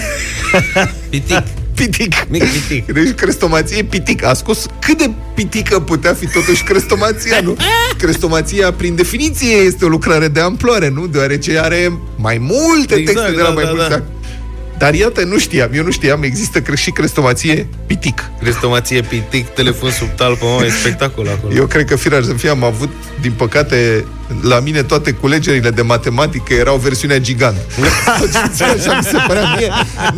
[1.10, 1.44] Pitic.
[1.76, 2.14] pitic.
[2.30, 2.94] Mic pitic.
[2.94, 4.26] Deci crestomație pitic.
[4.26, 7.58] A scos cât de pitică putea fi totuși crestomația, nu?
[8.02, 11.08] Crestomația, prin definiție, este o lucrare de amploare, nu?
[11.08, 14.04] Deoarece are mai multe Exact, texte de la da, mai da, mulți da.
[14.82, 14.92] Ani.
[14.92, 18.32] Dar iată, nu știam, eu nu știam, există cre- și crestomație pitic.
[18.40, 21.54] Crestomație, pitic, telefon sub talpă, mă, e spectacol acolo.
[21.56, 22.90] Eu cred că firar să fie, am avut,
[23.22, 24.06] din păcate,
[24.42, 27.58] la mine toate culegerile de matematică erau versiunea gigant.
[28.54, 29.72] Așa mi se părea mie.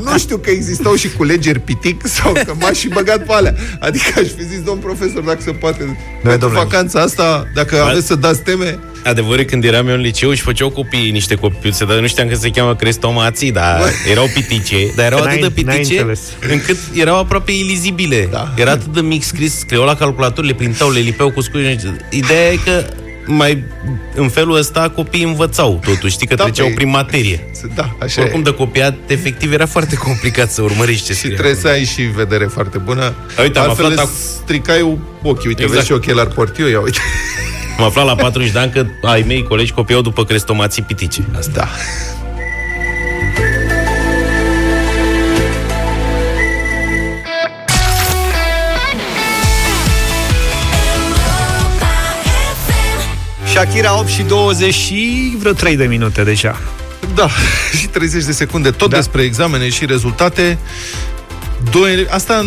[0.04, 3.56] Nu știu că existau și culegeri pitic sau că m-aș și băgat pe alea.
[3.80, 6.64] Adică aș fi zis, domn profesor, dacă se poate, pentru domnule.
[6.64, 10.42] vacanța asta, dacă aveți să dați teme, Adevărul e, când eram eu în liceu și
[10.42, 15.06] făceau copiii niște copiuțe, dar nu știam că se cheamă crestomații, dar erau pitice, dar
[15.06, 16.20] erau N-ai- atât de n-ai pitice înțeles.
[16.50, 18.28] încât erau aproape ilizibile.
[18.32, 18.54] Da.
[18.58, 21.78] Era atât de mic scris, scriau la calculator, le printau, le lipeau cu scuși.
[22.10, 22.86] Ideea e că
[23.26, 23.64] mai
[24.16, 27.50] în felul ăsta copiii învățau totuși, știi că Da, treceau păi, prin materie.
[27.76, 28.44] da, așa Oricum e.
[28.44, 31.34] de copiat, efectiv, era foarte complicat să urmărești ce Și scrie.
[31.34, 33.14] trebuie să ai și vedere foarte bună.
[33.42, 34.82] Uite, am Altfel aflat îți ac- stricai
[35.24, 35.48] ochii.
[35.48, 35.72] Uite, Exact.
[35.74, 37.00] vezi și ochelari portiu, ia uite.
[37.78, 41.24] Am aflat la 40 de ani că ai mei colegi copiau după crestomații pitice.
[41.38, 41.52] Asta.
[41.56, 41.68] Da.
[53.52, 56.60] Shakira 8 și 20 și vreo 3 de minute deja.
[57.16, 57.30] Da,
[57.80, 58.72] și 30 de secunde.
[58.72, 58.96] Tot Da.
[58.96, 60.58] despre examene și rezultate.
[61.72, 62.46] Doi, ele- asta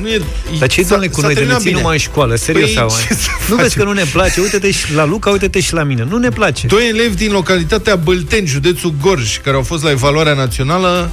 [0.00, 0.20] nu e...
[0.58, 1.80] Dar ce s-a- doamne cu s-a noi de ne terminat țin bine.
[1.80, 2.34] numai în școală?
[2.34, 2.88] Serios Păi, sau?
[3.08, 3.82] ce să Nu vezi facem?
[3.82, 4.40] că nu ne place?
[4.40, 6.06] Uite-te și la Luca, uite-te și la mine.
[6.08, 6.66] Nu ne place.
[6.66, 11.10] Doi elevi din localitatea Bălteni, județul Gorj, care au fost la evaluarea națională,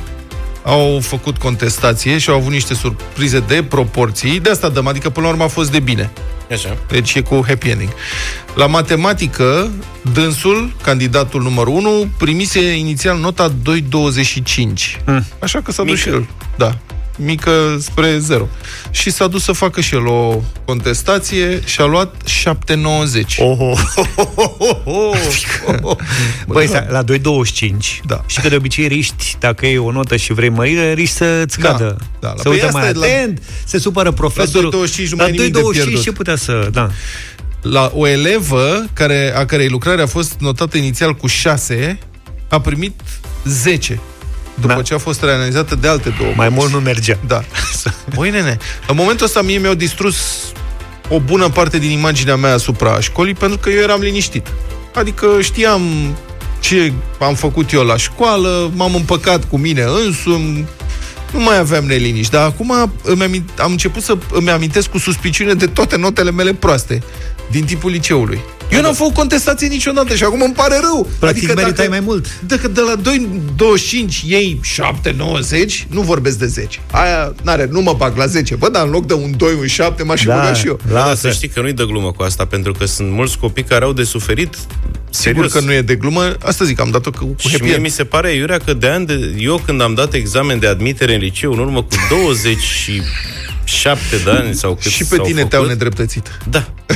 [0.64, 4.40] au făcut contestație și au avut niște surprize de proporții.
[4.40, 6.12] De asta dăm, adică până la urmă a fost de bine.
[6.52, 6.78] Așa.
[6.88, 7.90] Deci e cu happy ending.
[8.56, 9.72] La matematică,
[10.14, 15.02] dânsul, candidatul numărul 1, primise inițial nota 2,25.
[15.06, 15.26] Mm.
[15.40, 16.10] Așa că s-a dus Mică.
[16.10, 16.28] și el.
[16.58, 16.78] Da.
[17.18, 18.48] Mică spre 0.
[18.92, 23.38] Și s-a dus să facă și el o contestație și a luat 7,90.
[23.38, 23.80] Oh, oh,
[24.16, 24.36] oh,
[24.84, 25.18] oh,
[25.66, 25.98] oh, oh.
[26.48, 26.86] Băi, da.
[26.90, 28.24] la 2,25 Da.
[28.28, 31.70] Și că de obicei riști, dacă e o notă și vrei mărire, riști să-ți Da,
[31.72, 35.10] cadă da, la- Să păi uită asta mai e la- atent Se supără profesorul 2,25
[35.10, 36.02] nu mai e La nimic de 2,25 pierdut.
[36.02, 36.68] ce putea să...
[36.72, 36.90] Da.
[37.62, 42.00] La o elevă care, a cărei lucrare a fost notată inițial cu 6,
[42.50, 43.00] a primit
[43.46, 44.00] 10.
[44.56, 44.82] După Da.
[44.82, 46.32] ce a fost reanalizată de alte două.
[46.36, 47.44] Mai mult nu mergea Da.
[48.16, 50.16] Băi, nene, în momentul ăsta mie mi-au distrus
[51.10, 54.48] o bună parte din imaginea mea asupra școlii, pentru că eu eram liniștit.
[54.96, 55.82] Adică știam
[56.60, 60.66] ce am făcut eu la școală, m-am împăcat cu mine însumi,
[61.32, 65.54] nu mai aveam neliniști, dar acum îmi amint, am început să îmi amintesc cu suspiciune
[65.54, 67.04] de toate notele mele proaste
[67.52, 68.40] din timpul liceului.
[68.74, 71.10] Eu n-am făcut contestație niciodată și acum îmi pare rău.
[71.20, 72.26] Practic meritai mai mult.
[72.48, 76.80] Dacă de la 2,25 ei 7,90, nu vorbesc de 10.
[76.92, 78.56] Aia, n-are, nu mă bag la 10.
[78.56, 80.36] Bă, dar în loc de un 2, un 7, m-aș fi Da.
[80.36, 80.80] băgat și eu.
[80.88, 81.16] Da, dar Lasă.
[81.28, 83.94] să știi că nu-i de glumă cu asta, pentru că sunt mulți copii care au
[83.94, 84.56] de suferit
[85.10, 85.52] Sigur serios.
[85.52, 86.36] că nu e de glumă.
[86.44, 87.84] Asta zic, am dat-o cu, cu Și happy mie end.
[87.84, 89.36] mi se pare, Iurea, că de ani de...
[89.40, 91.88] Eu când am dat examen de admitere în liceu, în urmă cu
[93.66, 96.40] 27 de ani sau cât Și pe s-au tine făcut, te-au nedreptățit.
[96.50, 96.66] Da.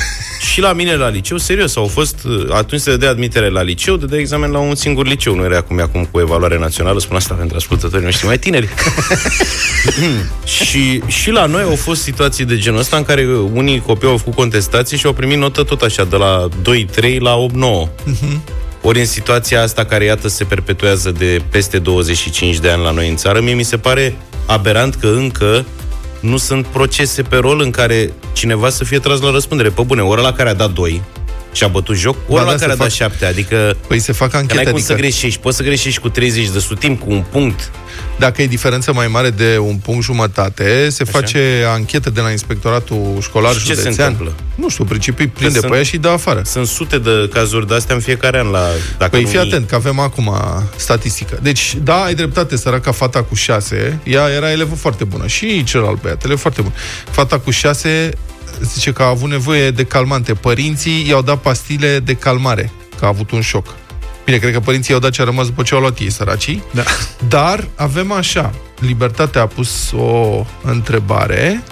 [0.51, 3.95] Și la mine la liceu, serios, au fost, uh, atunci se dădea admitere la liceu,
[3.95, 7.15] dădea examen la un singur liceu, nu era cum e acum cu evaluare națională, spun
[7.15, 8.69] asta pentru ascultătorii noștri mai tineri.
[10.65, 14.17] și, și la noi au fost situații de genul ăsta în care unii copii au
[14.17, 16.47] făcut contestații și au primit notă tot așa, de la
[17.05, 17.35] 2-3 la
[17.85, 17.89] 8-9.
[18.81, 23.09] Ori în situația asta care, iată, se perpetuează de peste 25 de ani la noi
[23.09, 25.65] în țară, mie mi se pare aberant că încă
[26.27, 29.69] nu sunt procese pe rol în care cineva să fie tras la răspundere.
[29.69, 31.01] Pe bune, ora la care a dat 2
[31.57, 33.25] și a bătut joc, ora Ba la da, care a se dat fac- 7.
[33.25, 35.39] Adică Păi se fac că anchete, n-ai cum adică să greșești.
[35.39, 37.71] Poți să greșești cu 30 de sutim, cu un punct.
[38.19, 43.17] dacă e diferență mai mare de un punct jumătate, se face anchetă de la inspectoratul
[43.21, 44.09] școlar Și ce se județean.
[44.09, 44.35] întâmplă?
[44.55, 46.41] Nu știu, principiul prinde sunt- pe ea și dă afară.
[46.45, 48.63] Sunt sute de cazuri de astea în fiecare an la...
[48.97, 49.47] Dacă Păi nu fii mii.
[49.47, 50.31] atent, că avem acum
[50.75, 51.39] statistică.
[51.41, 55.27] Deci, da, ai dreptate, săraca fata cu șase, ea era elevă foarte bună.
[55.27, 56.73] Și celălalt băiat, elev foarte bun.
[57.11, 58.09] Fata cu șase
[58.61, 60.33] zice că a avut nevoie de calmante.
[60.33, 63.75] Părinții i-au dat pastile de calmare, că a avut un șoc.
[64.25, 66.63] Bine, cred că părinții i-au dat ce a rămas după ce au luat ei, săracii.
[66.71, 66.83] Da.
[67.27, 71.63] Dar avem așa, Libertatea a pus o întrebare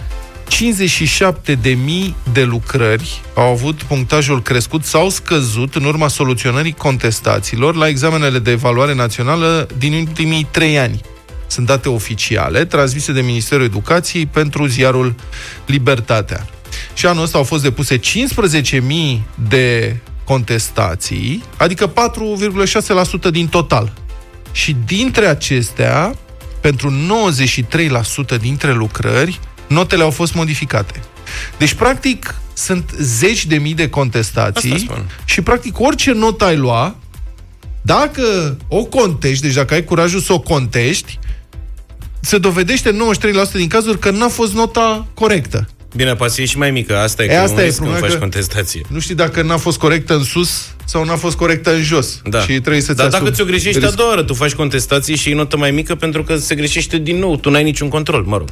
[0.48, 7.76] 57.000 de mii de lucrări au avut punctajul crescut sau scăzut în urma soluționării contestațiilor
[7.76, 11.02] la examenele de evaluare națională din ultimii trei ani.
[11.48, 15.16] Sunt date oficiale transmise de Ministerul Educației pentru ziarul
[15.66, 16.46] Libertatea.
[16.96, 21.94] Și anul ăsta au fost depuse 15.000 de contestații, adică
[23.28, 23.94] 4,6% din total.
[24.52, 26.16] Și dintre acestea,
[26.62, 26.94] pentru
[28.36, 31.00] 93% dintre lucrări, notele au fost modificate.
[31.58, 35.10] Deci, practic, sunt zeci de mii de Asta contestații spun.
[35.26, 36.96] și, practic, orice notă ai lua,
[37.82, 41.20] dacă o contești, deci dacă ai curajul să o contești,
[42.20, 43.02] se dovedește în
[43.50, 45.68] 93% din cazuri că n-a fost nota corectă.
[45.96, 46.98] Bine, poate să e și mai mică.
[46.98, 48.82] Asta e, E, că asta un e risc când problema faci că- contestație.
[48.88, 52.22] Nu știi dacă n-a fost corectă în sus sau n-a fost corectă în jos.
[52.24, 52.40] Da.
[52.42, 53.96] Și trebuie să-ți Dar dacă asumi ți-o greșești a riscul.
[53.96, 57.18] doua oară, tu faci contestații și e notă mai mică pentru că se greșește din
[57.20, 57.38] nou.
[57.38, 58.48] Tu n-ai niciun control, mă rog.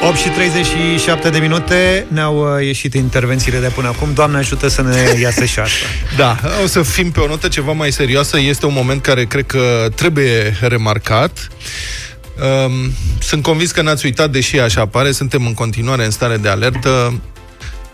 [0.00, 4.82] 8 și 37 de minute Ne-au uh, ieșit intervențiile de până acum Doamne ajută să
[4.82, 5.84] ne iasă și asta
[6.16, 8.38] Da, o să fim pe o notă ceva mai serioasă.
[8.40, 11.48] Este un moment care cred că trebuie remarcat.
[12.38, 16.48] Um, sunt convins că n-ați uitat, deși așa apare, suntem în continuare în stare de
[16.48, 17.20] alertă.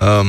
[0.00, 0.26] Um,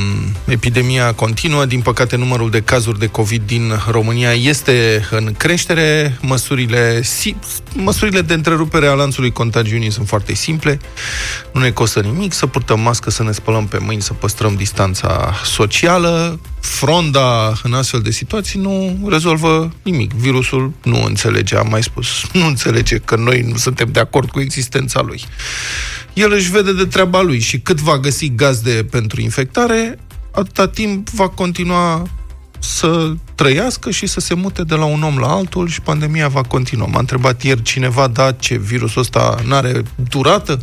[0.48, 7.02] epidemia continuă, din păcate numărul de cazuri de COVID din România este în creștere, măsurile,
[7.02, 7.36] si,
[7.74, 10.80] măsurile de întrerupere a lanțului contagiunii sunt foarte simple,
[11.54, 15.34] nu ne costă nimic să purtăm mască, să ne spălăm pe mâini, să păstrăm distanța
[15.44, 16.40] socială.
[16.66, 20.12] Fronda în astfel de situații nu rezolvă nimic.
[20.12, 24.40] Virusul nu înțelege, am mai spus, nu înțelege că noi nu suntem de acord cu
[24.40, 25.22] existența lui
[26.16, 30.00] el își vede de treaba lui și cât va găsi gazde pentru infectare,
[30.32, 32.08] atâta timp va continua
[32.60, 36.42] să trăiască și să se mute de la un om la altul și pandemia va
[36.42, 36.88] continua.
[36.88, 40.60] M-a întrebat ieri cineva, da, ce virusul ăsta n-are durată?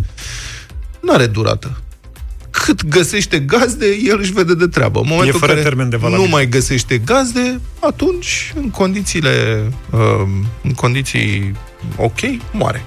[1.01, 1.82] N-are durată.
[2.65, 5.01] Cât găsește gazde, el își vede de treabă.
[5.01, 6.35] În momentul fără în care termen de nu valabilitate.
[6.35, 10.01] mai găsește gazde, atunci, în condițiile, uh,
[10.63, 11.53] în condiții
[11.97, 12.19] ok,
[12.53, 12.85] moare.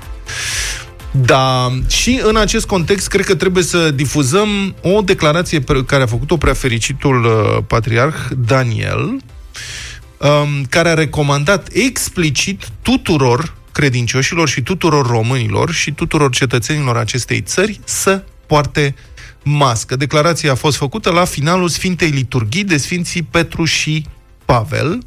[1.11, 6.07] Da, și în acest context cred că trebuie să difuzăm o declarație pe care a
[6.07, 8.99] făcut-o preafericitul uh, patriarh Daniel,
[10.17, 17.79] um, care a recomandat explicit tuturor credincioșilor și tuturor românilor și tuturor cetățenilor acestei țări
[17.83, 18.95] să poarte
[19.45, 19.95] mască.
[19.95, 24.05] Declarația a fost făcută la finalul Sfintei Liturghii de Sfinții Petru și
[24.45, 24.99] Pavel,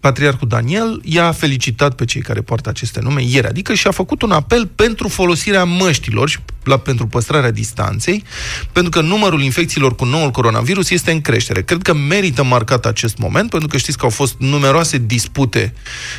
[0.00, 4.22] Patriarhul Daniel i-a felicitat pe cei care poartă aceste nume ieri, adică și a făcut
[4.22, 8.24] un apel pentru folosirea măștilor și la, pentru păstrarea distanței,
[8.72, 11.62] pentru că numărul infecțiilor cu noul coronavirus este în creștere.
[11.62, 15.74] Cred că merită marcat acest moment, pentru că știți că au fost numeroase dispute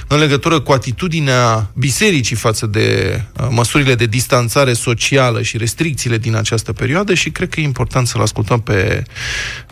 [0.07, 6.35] în legătură cu atitudinea bisericii față de uh, măsurile de distanțare socială și restricțiile din
[6.35, 9.03] această perioadă și cred că e important să-l ascultăm pe,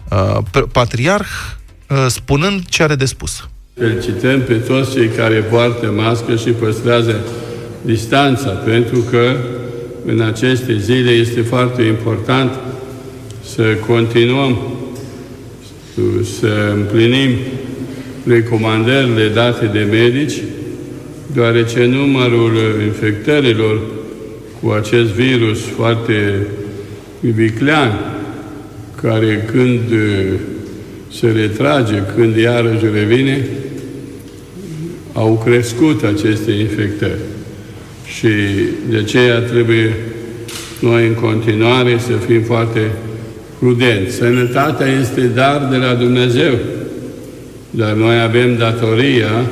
[0.10, 1.28] uh, pe patriarh
[1.88, 3.50] uh, spunând ce are de spus.
[3.74, 7.20] Felicităm pe toți cei care poartă mască și păstrează
[7.82, 9.38] distanța, pentru că
[10.06, 12.60] în aceste zile este foarte important
[13.44, 14.58] să continuăm
[16.40, 17.30] să împlinim
[18.28, 20.42] recomandările date de medici,
[21.34, 22.52] deoarece numărul
[22.86, 23.82] infectărilor
[24.62, 26.48] cu acest virus foarte
[27.20, 28.00] viclean,
[29.02, 30.40] care când uh,
[31.12, 33.46] se retrage, când iarăși revine,
[35.14, 37.20] au crescut aceste infectări.
[38.18, 38.28] Și
[38.90, 39.96] de aceea trebuie
[40.80, 42.92] noi în continuare să fim foarte
[43.60, 44.16] prudenți.
[44.16, 46.54] Sănătatea este dar de la Dumnezeu,
[47.70, 49.46] dar noi avem datoria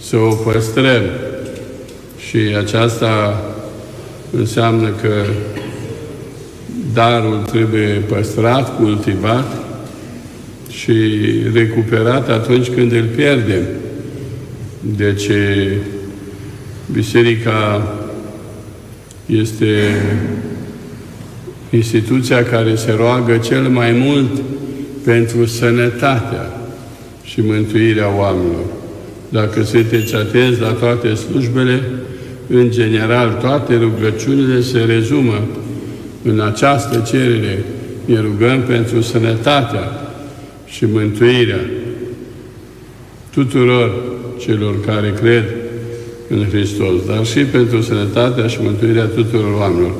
[0.00, 1.02] să o păstrăm.
[2.28, 3.42] Și aceasta
[4.30, 5.24] înseamnă că
[6.92, 9.56] darul trebuie păstrat, cultivat
[10.70, 10.92] și
[11.52, 13.62] recuperat atunci când îl pierdem.
[14.96, 15.30] Deci,
[16.92, 17.88] Biserica
[19.26, 19.94] este
[21.70, 24.42] instituția care se roagă cel mai mult
[25.04, 26.60] pentru sănătatea
[27.22, 28.64] și mântuirea oamenilor.
[29.28, 31.82] Dacă sunteți atenți la toate slujbele,
[32.48, 35.40] în general, toate rugăciunile se rezumă
[36.22, 37.64] în această cerere.
[38.04, 40.10] Ne rugăm pentru sănătatea
[40.66, 41.60] și mântuirea
[43.30, 43.90] tuturor
[44.38, 45.44] celor care cred
[46.30, 49.92] în Hristos, dar și pentru sănătatea și mântuirea tuturor oamenilor.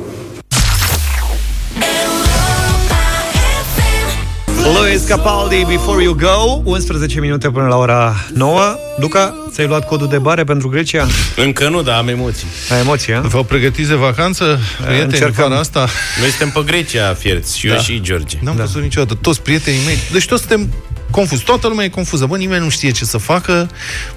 [4.79, 10.07] Luis Capaldi, Before You Go 11 minute până la ora 9 Luca, ți-ai luat codul
[10.07, 11.07] de bare pentru Grecia?
[11.35, 12.47] Încă nu, dar am emoții.
[12.71, 13.19] Ai emoții, a?
[13.19, 15.47] V-au pregătit de vacanță, prieteni, încercăm.
[15.47, 15.87] vara asta?
[16.19, 17.79] Noi suntem pe Grecia, fierți, și eu Da.
[17.79, 18.37] și George.
[18.41, 18.63] N-am da.
[18.63, 19.17] văzut niciodată.
[19.21, 19.97] Toți prietenii mei.
[20.11, 20.73] Deci toți suntem
[21.11, 21.39] confuz.
[21.39, 22.25] Toată lumea e confuză.
[22.25, 23.69] Bă, nimeni nu știe ce să facă.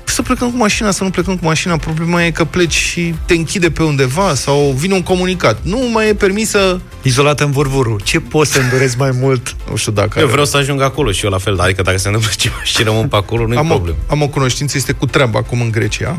[0.04, 1.76] Să plecăm cu mașina, să nu plecăm cu mașina.
[1.76, 5.58] Problema e că pleci și te închide pe undeva sau vine un comunicat.
[5.62, 6.80] Nu mai e permisă...
[7.02, 7.98] Izolat în vurvuru.
[8.02, 9.56] Ce poți să îndurezi mai mult?
[9.70, 10.20] Nu știu dacă...
[10.20, 12.82] Eu vreau să ajung acolo și eu la fel, adică dacă se întâmplă ceva și
[12.82, 13.96] rămân pe acolo, nu-i am, o, problemă.
[14.06, 16.18] am o cunoștință, este cu treabă acum în Grecia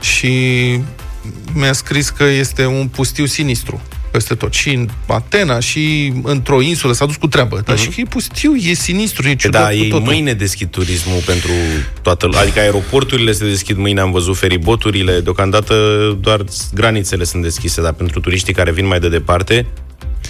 [0.00, 0.30] și
[1.52, 3.80] mi-a scris că este un pustiu sinistru
[4.16, 4.52] peste tot.
[4.52, 7.62] Și în Atena și într-o insulă s-a dus cu treabă.
[7.64, 10.04] Dar și că e pustiu, e sinistru, e ciudat Da, cu ei totul.
[10.04, 11.50] mâine deschid turismul pentru
[12.02, 12.40] toată lumea.
[12.40, 15.74] Adică aeroporturile se deschid mâine, am văzut feriboturile, deocamdată
[16.20, 19.66] doar granițele sunt deschise, dar pentru turiștii care vin mai de departe,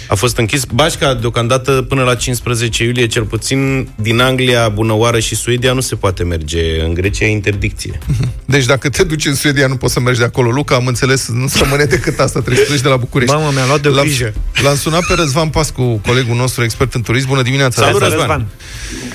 [0.07, 0.63] a fost închis.
[0.63, 5.95] Bașca, deocamdată, până la 15 iulie, cel puțin din Anglia, Bunăoară și Suedia, nu se
[5.95, 6.81] poate merge.
[6.81, 7.97] În Grecia e interdicție.
[8.45, 10.51] Deci dacă te duci în Suedia, nu poți să mergi de acolo.
[10.51, 13.33] Luca, am înțeles, nu-ți rămâne decât asta, trebuie să pleci de la București.
[13.35, 14.33] Mamă, mi-a luat de L-am- grijă.
[14.63, 17.27] L-am sunat pe Răzvan Pascu, colegul nostru expert în turism.
[17.27, 17.81] Bună dimineața!
[17.81, 18.19] Salut, Răzvan!
[18.19, 18.45] Răzvan!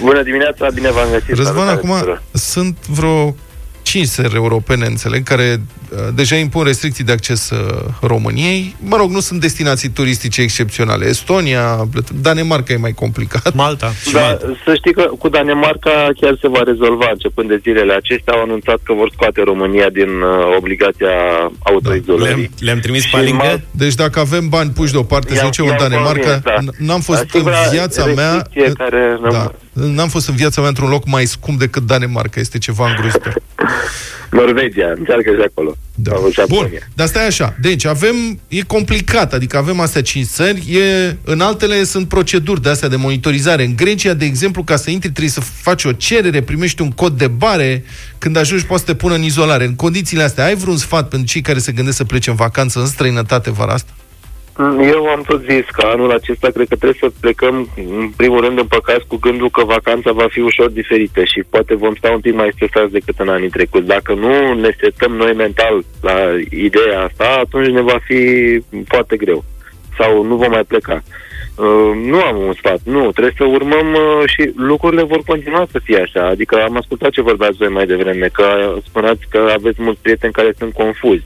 [0.00, 1.28] Bună dimineața, bine v-am găsit.
[1.28, 2.22] Răzvan, Salutare acum tuturor.
[2.32, 3.36] sunt vreo
[3.82, 5.81] 5 țări europene, înțeleg, care uh,
[6.14, 7.58] deja impun restricții de acces uh,
[8.00, 8.76] României.
[8.80, 11.06] Mă rog, nu sunt destinații turistice excepționale.
[11.06, 11.88] Estonia,
[12.20, 13.54] Danemarca e mai complicat.
[13.54, 13.92] Malta.
[14.12, 18.34] Da, să știi că cu Danemarca chiar se va rezolva începând de zilele acestea.
[18.34, 21.08] Au anunțat că vor scoate România din uh, obligația
[21.58, 22.34] autoizolării.
[22.34, 23.44] Le-am, le-am trimis Și pe lingă?
[23.44, 26.54] Mal- Deci dacă avem bani puși deoparte, să I-am- zicem în i-am Danemarca, convins, da.
[26.72, 28.32] n- n-am fost în Asigura viața mea...
[28.32, 32.40] restricție care Da, n-am fost în viața mea într-un loc mai scump decât Danemarca.
[32.40, 33.34] Este ceva îngrozitor.
[34.32, 35.76] Norvegia, încearcă și acolo.
[35.94, 36.10] Da.
[36.10, 36.88] Sau Bun, Japonia.
[36.94, 37.56] dar stai așa.
[37.60, 42.68] Deci avem, e complicat, adică avem astea cinci țări, e, în altele sunt proceduri de
[42.68, 43.64] astea de monitorizare.
[43.64, 47.18] În Grecia, de exemplu, ca să intri trebuie să faci o cerere, primești un cod
[47.18, 47.84] de bare,
[48.18, 49.64] când ajungi poți să te pună în izolare.
[49.64, 52.78] În condițiile astea, ai vreun sfat pentru cei care se gândesc să plece în vacanță
[52.80, 53.90] în străinătate vara asta?
[54.92, 58.58] Eu am tot zis că anul acesta cred că trebuie să plecăm în primul rând
[58.58, 62.34] împăcați cu gândul că vacanța va fi ușor diferită și poate vom sta un pic
[62.34, 63.86] mai stresați decât în anii trecuți.
[63.86, 66.16] Dacă nu ne setăm noi mental la
[66.50, 68.20] ideea asta, atunci ne va fi
[68.86, 69.44] foarte greu
[69.98, 71.02] sau nu vom mai pleca.
[71.56, 75.80] Uh, nu am un sfat, nu, trebuie să urmăm uh, și lucrurile vor continua să
[75.84, 76.26] fie așa.
[76.26, 80.54] Adică am ascultat ce vorbeați voi mai devreme, că spuneați că aveți mulți prieteni care
[80.58, 81.22] sunt confuzi.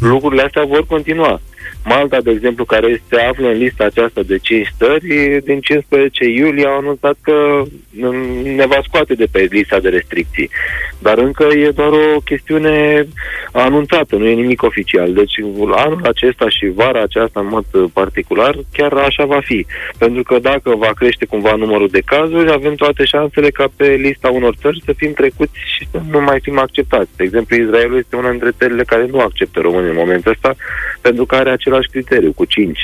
[0.00, 1.40] Lucrurile astea vor continua.
[1.84, 6.66] Malta, de exemplu, care se află în lista aceasta de 5 stări, din 15 iulie
[6.66, 10.50] au anunțat că mm, ne va scoate de pe lista de restricții.
[10.98, 13.06] Dar încă e doar o chestiune
[13.52, 15.12] anunțată, nu e nimic oficial.
[15.12, 15.34] Deci
[15.74, 19.66] anul acesta și vara aceasta, în mod uh, particular, chiar așa va fi.
[19.98, 24.28] Pentru că dacă va crește cumva numărul de cazuri, avem toate șansele ca pe lista
[24.28, 27.16] unor țări să fim trecuți și să nu mai fim acceptați.
[27.16, 30.54] De exemplu, Israelul este una dintre țările care nu acceptă români în momentul ăsta,
[31.06, 32.78] pentru că are același criteriu, cu 5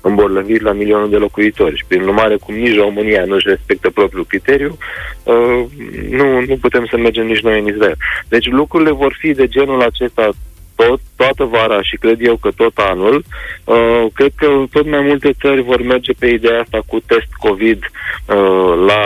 [0.00, 1.76] îmbolnăviri la milionul de locuitori.
[1.76, 4.76] Și prin urmare, cum nici România nu își respectă propriul criteriu,
[5.22, 5.64] uh,
[6.10, 7.96] nu, nu putem să mergem nici noi în Israel.
[8.28, 10.30] Deci lucrurile vor fi de genul acesta
[10.74, 13.24] tot, toată vara și cred eu că tot anul.
[13.64, 17.80] Uh, cred că tot mai multe țări vor merge pe ideea asta cu test COVID
[17.82, 19.02] uh, la,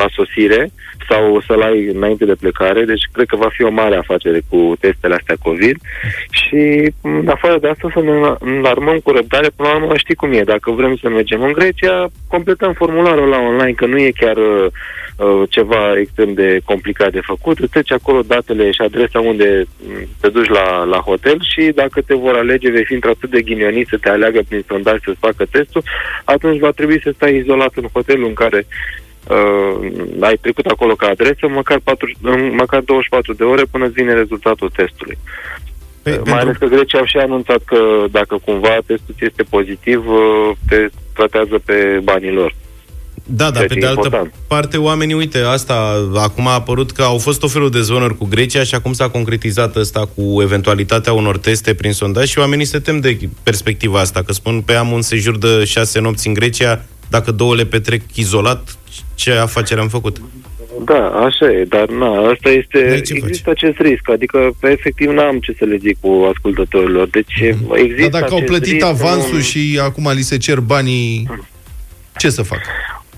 [0.00, 0.70] la sosire
[1.08, 4.40] sau o să-l ai înainte de plecare, deci cred că va fi o mare afacere
[4.48, 5.76] cu testele astea COVID.
[6.30, 10.32] Și în afară de asta să ne înarmăm cu răbdare, până la urmă știi cum
[10.32, 14.36] e, dacă vrem să mergem în Grecia, completăm formularul la online, că nu e chiar
[14.36, 14.66] uh,
[15.16, 20.06] uh, ceva extrem de complicat de făcut, îți treci acolo datele și adresa unde mm,
[20.20, 23.86] te duci la, la hotel și dacă te vor alege, vei fi într-atât de ghinionit
[23.86, 25.82] să te aleagă prin sondaj să-ți facă testul,
[26.24, 28.66] atunci va trebui să stai izolat în hotelul în care
[29.30, 32.10] uh, ai trecut acolo ca adresă, măcar, 4,
[32.56, 35.18] măcar 24 de ore până îți vine rezultatul testului.
[36.02, 37.78] Păi, Mai pentru- ales că Grecia au și anunțat că
[38.10, 42.54] dacă cumva testul ți este pozitiv, uh, te tratează pe banii lor.
[43.30, 44.32] Da, dar Ceea pe ce de e altă important.
[44.46, 48.24] parte, oamenii, uite, asta acum a apărut că au fost o felul de zvonuri cu
[48.26, 52.78] Grecia și acum s-a concretizat asta cu eventualitatea unor teste prin sondaj și oamenii se
[52.78, 56.84] tem de perspectiva asta, că spun, pe am un sejur de șase nopți în Grecia,
[57.08, 58.78] dacă două le petrec izolat,
[59.14, 60.16] ce afacere am făcut?
[60.84, 65.10] Da, așa e, dar na, asta este, Dar ce există acest risc, adică pe efectiv
[65.10, 67.40] n-am ce să le zic cu ascultătorilor, deci
[67.72, 71.28] există Dar dacă au acest plătit risc, avansul nu- și acum li se cer banii,
[72.16, 72.60] ce să fac?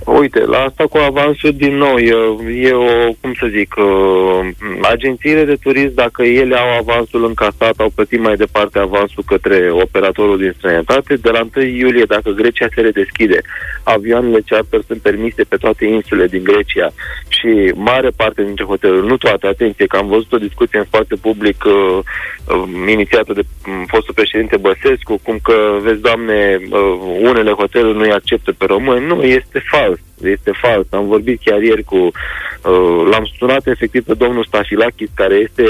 [0.05, 2.15] Uite, la asta cu avansul, din nou, e,
[2.61, 4.49] e o, cum să zic, uh,
[4.83, 10.39] agențiile de turism, dacă ele au avansul încasat, au plătit mai departe avansul către operatorul
[10.39, 13.41] din străinătate, de la 1 iulie, dacă Grecia se redeschide,
[13.83, 16.93] avioanele charter sunt permise pe toate insulele din Grecia
[17.29, 21.17] și mare parte dintre hoteluri, nu toate, atenție, că am văzut o discuție în spațiu
[21.17, 21.99] public uh,
[22.47, 26.81] uh, inițiată de um, fostul președinte Băsescu, cum că, vezi, doamne, uh,
[27.21, 29.07] unele hoteluri nu-i acceptă pe români.
[29.07, 29.90] Nu, este fals.
[30.25, 30.87] Este fals.
[30.91, 31.97] Am vorbit chiar ieri cu...
[31.97, 35.65] Uh, l-am sunat efectiv pe domnul Stafilakis, care este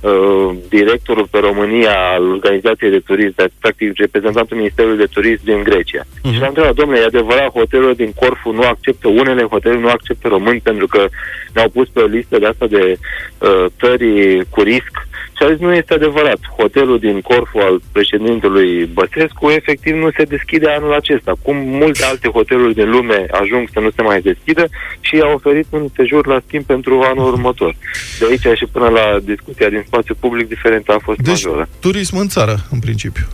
[0.00, 5.62] uh, directorul pe România al Organizației de Turism, de, practic reprezentantul Ministerului de Turism din
[5.62, 6.02] Grecia.
[6.02, 6.32] Uh-huh.
[6.32, 10.28] Și l-am întrebat, domnule, e adevărat, hotelurile din Corfu nu acceptă, unele hoteluri nu acceptă
[10.28, 11.06] români pentru că
[11.54, 12.98] ne-au pus pe o listă de asta de
[13.38, 15.06] uh, țări cu risc
[15.36, 16.38] și a zis, nu este adevărat.
[16.56, 21.32] Hotelul din Corfu al președintelui Băsescu efectiv nu se deschide anul acesta.
[21.42, 24.68] Cum multe alte hoteluri din lume ajung să nu se mai deschidă
[25.00, 27.74] și a oferit un sejur la schimb pentru anul următor.
[28.18, 31.68] De aici și până la discuția din spațiu public, diferența a fost Deci, majoră.
[31.80, 33.26] turism în țară, în principiu.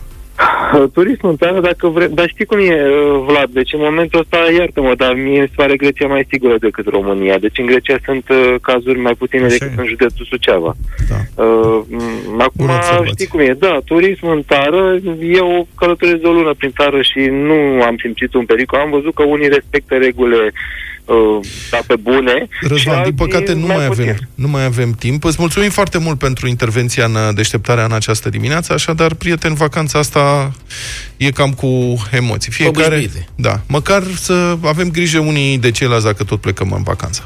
[0.93, 2.11] Turismul în țară, dacă vrem...
[2.13, 3.49] Dar știi cum e, uh, Vlad?
[3.49, 7.37] Deci în momentul ăsta, iartă-mă, dar mie mi se pare Grecia mai sigură decât România.
[7.37, 9.81] Deci în Grecia sunt uh, cazuri mai puține Așa decât e.
[9.81, 10.73] în județul Suceava.
[11.09, 11.43] Da.
[11.43, 13.11] Uh, m- acum Bună observație.
[13.13, 17.19] știi cum e, da, turism în țară, eu călătoresc de o lună prin țară și
[17.19, 18.79] nu am simțit un pericol.
[18.79, 20.51] Am văzut că unii respectă regulile uh,
[21.71, 22.47] da, pe bune.
[22.61, 24.03] și Răzvan, din alții păcate nu mai, puțin.
[24.03, 25.23] avem, nu mai avem timp.
[25.23, 29.99] Îți mulțumim foarte mult pentru intervenția în uh, deșteptarea în această dimineață, așadar, prieten, vacanța
[29.99, 30.51] asta
[31.17, 32.51] e cam cu emoții.
[32.51, 33.27] Fiecare, Obișnuite.
[33.35, 37.23] da, măcar să avem grijă unii de ceilalți dacă tot plecăm în vacanță.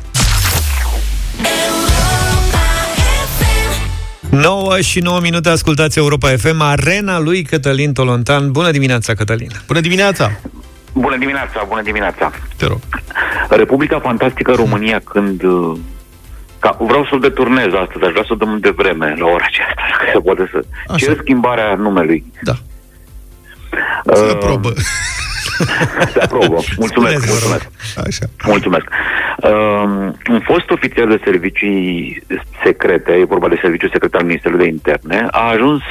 [4.29, 8.51] 9 și 9 minute ascultați Europa FM, arena lui Cătălin Tolontan.
[8.51, 9.49] Bună dimineața, Cătălin!
[9.67, 10.39] Bună dimineața!
[10.99, 12.31] Bună dimineața, bună dimineața.
[12.57, 12.79] Te rog.
[13.49, 15.43] Republica Fantastică România când...
[15.43, 15.77] uh,
[16.59, 19.81] Ca, vreau să-l deturnez astăzi, aș vrea să o dăm de vreme la ora aceasta,
[19.91, 20.63] dacă se poate să...
[20.87, 21.05] Așa.
[21.05, 22.23] Cer schimbarea numelui.
[22.43, 22.53] Da.
[24.13, 24.73] Se Uh, aprobă.
[26.13, 26.57] Se aprobă.
[26.83, 27.49] Mulțumesc, Spuneți, vă rog.
[27.51, 27.67] mulțumesc.
[28.07, 28.25] Așa.
[28.45, 28.85] Mulțumesc.
[29.37, 32.23] Uh, un fost ofițer de servicii
[32.63, 35.81] secrete, e vorba de serviciul secret al Ministerului de Interne, a ajuns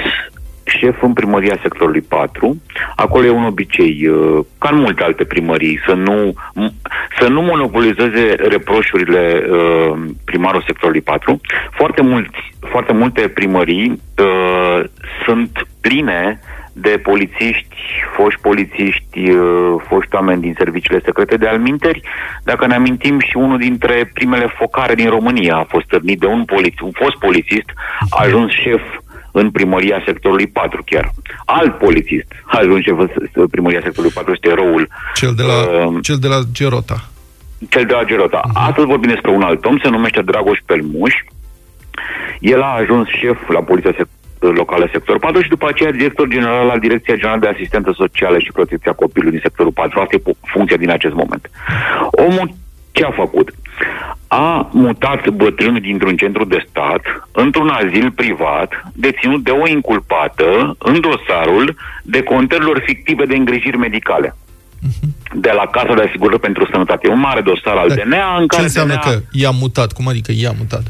[0.66, 2.56] șef în primăria sectorului 4.
[2.96, 6.72] Acolo e un obicei, uh, ca în multe alte primării, să nu, m-
[7.20, 11.40] să nu monopolizeze reproșurile uh, primarul sectorului 4.
[11.70, 14.84] Foarte, mulți, foarte multe primării uh,
[15.24, 16.40] sunt pline
[16.78, 17.76] de polițiști,
[18.16, 22.00] foști polițiști, uh, foști oameni din serviciile secrete de alminteri.
[22.44, 26.44] Dacă ne amintim și unul dintre primele focare din România a fost târnit de un,
[26.44, 27.70] poliț- un fost polițist,
[28.10, 28.82] a ajuns șef
[29.40, 31.10] în primăria sectorului 4 chiar.
[31.44, 35.86] Alt polițist a ajuns șef în s- primăria sectorului 4, este eroul Cel de la,
[35.86, 37.08] Uh, cel de la Gerota.
[37.68, 38.40] cel de la Gerota.
[38.54, 41.14] Astăzi vorbim despre un alt om, se numește Dragoș Pelmuș.
[42.40, 46.66] El a ajuns șef la Poliția Sec- Locală Sector 4 și după aceea director general
[46.66, 50.00] la Direcția Generală de Asistență Socială și Protecția Copilului din sectorul 4.
[50.00, 51.50] Asta e pu- funcția din acest moment.
[52.10, 52.50] Omul
[52.96, 53.48] ce a făcut?
[54.28, 61.00] A mutat bătrânul dintr-un centru de stat într-un azil privat deținut de o inculpată în
[61.00, 64.36] dosarul de contărilor fictive de îngrijiri medicale
[65.34, 67.06] de la Casa de Asigurări pentru Sănătate.
[67.08, 67.94] E un mare dosar al Da.
[67.94, 69.92] DNA în Ce care înseamnă DNA că i-a mutat?
[69.92, 70.82] Cum adică i-a mutat?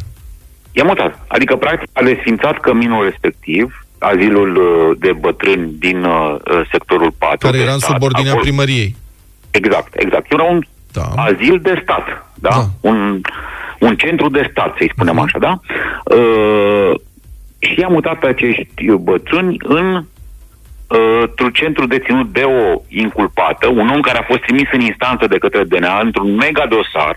[0.73, 1.25] i-a mutat.
[1.29, 7.37] Adică, practic, a desfințat căminul respectiv, azilul uh, de bătrâni din uh, uh, sectorul 4.
[7.39, 7.91] Care de era în stat.
[7.91, 8.97] subordinea Acolo- primăriei.
[9.51, 10.33] Exact, exact.
[10.33, 10.61] Era un
[11.01, 11.22] Da.
[11.22, 12.49] azil de stat, da?
[12.49, 12.64] Da.
[12.80, 13.20] Un
[13.78, 15.61] un centru de stat, să-i spunem așa, da?
[16.16, 16.94] Uh,
[17.59, 23.88] și i-a mutat pe acești bătrâni în uh, într-un centru deținut de o inculpată, un
[23.88, 27.14] om care a fost trimis în instanță de către DNA într-un mega dosar,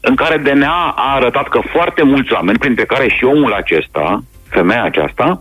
[0.00, 4.82] în care DNA a arătat că foarte mulți oameni, printre care și omul acesta, femeia
[4.82, 5.40] aceasta,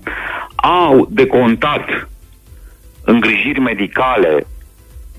[0.56, 2.08] au decontat
[3.04, 4.46] îngrijiri medicale,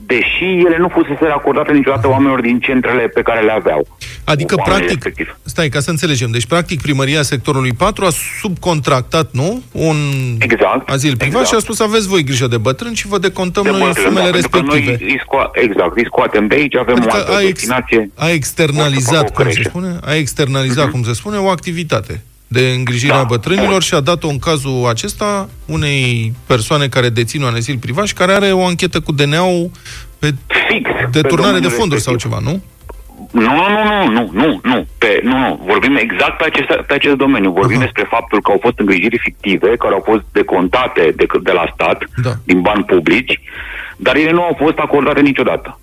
[0.06, 3.86] deși ele nu fusese acordate niciodată oamenilor din centrele pe care le aveau.
[4.24, 5.38] Adică, Oamenii practic, respectiv.
[5.42, 8.08] stai, ca să înțelegem, deci, practic, primăria sectorului 4 a
[8.40, 9.62] subcontractat, nu?
[9.72, 9.96] Un
[10.38, 11.48] exact, azil privat exact.
[11.48, 14.24] și a spus, aveți voi grijă de bătrâni și vă decontăm De noi bătrâni, sumele
[14.24, 14.96] da, pentru că respective.
[15.00, 18.10] Noi îi sco- exact, îi scoatem de aici, avem Adică o altă a ex- destinație.
[18.14, 19.68] A externalizat, O să facă o cum se creșe.
[19.68, 20.92] spune, a externalizat, Mhm.
[20.92, 23.18] cum se spune, o activitate de îngrijire Da.
[23.18, 28.06] a bătrânilor și a dat-o în cazul acesta unei persoane care dețin un azil privat
[28.06, 29.70] și care are o anchetă cu DNA-ul
[30.18, 30.34] pe
[30.68, 32.40] Fix, deturnare de domeniul fonduri sau respectiv.
[32.40, 32.62] ceva, nu?
[33.30, 37.14] Nu, nu, nu, nu, nu, nu, pe, nu, nu, vorbim exact pe acest, pe acest
[37.16, 37.50] domeniu.
[37.50, 41.70] Vorbim despre faptul că au fost îngrijiri fictive, care au fost decontate de, de la
[41.74, 42.32] stat, Da.
[42.44, 43.40] din bani publici,
[43.96, 45.80] dar ele nu au fost acordate niciodată.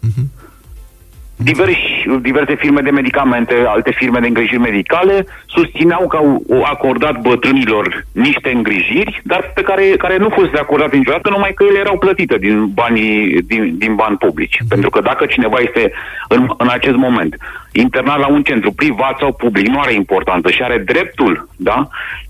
[1.44, 7.22] Diversi, diverse firme de medicamente, alte firme de îngrijiri medicale susțineau că au au acordat
[7.22, 11.98] bătrânilor niște îngrijiri, dar pe care, care nu fost acordate niciodată, numai că ele erau
[11.98, 14.58] plătite din banii, din, din bani publici.
[14.70, 15.92] Pentru că dacă cineva este
[16.28, 17.36] în, în acest moment
[17.72, 21.88] internat la un centru privat sau public, nu are importanță și are dreptul da,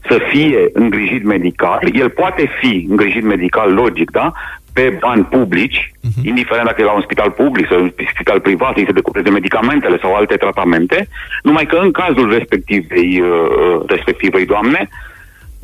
[0.09, 4.32] să fie îngrijit medical, el poate fi îngrijit medical logic, da,
[4.74, 6.24] pe bani publici, uh-huh.
[6.24, 9.97] indiferent dacă e la un spital public sau un spital privat, îi se decupleze medicamentele
[10.01, 11.07] sau alte tratamente,
[11.43, 14.89] numai că în cazul respectivei, uh, respectivei doamne,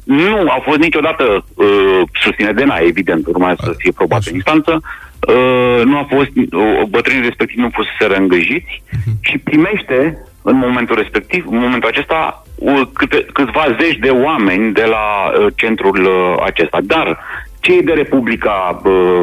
[0.04, 4.82] nu au fost niciodată uh, susține de NAI, evident, urmează să fie probat în instanță,
[5.28, 8.84] uh, nu a fost, uh, bătrânii respectiv nu fuseseră îngrijiți
[9.22, 14.86] și primește în momentul respectiv, în momentul acesta, uh, câte, câțiva zeci de oameni de
[14.86, 16.80] la uh, centrul uh, acesta.
[16.84, 17.20] Dar
[17.60, 19.22] ce e de Republica uh,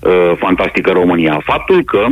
[0.00, 1.40] uh, Fantastică România?
[1.44, 2.06] Faptul că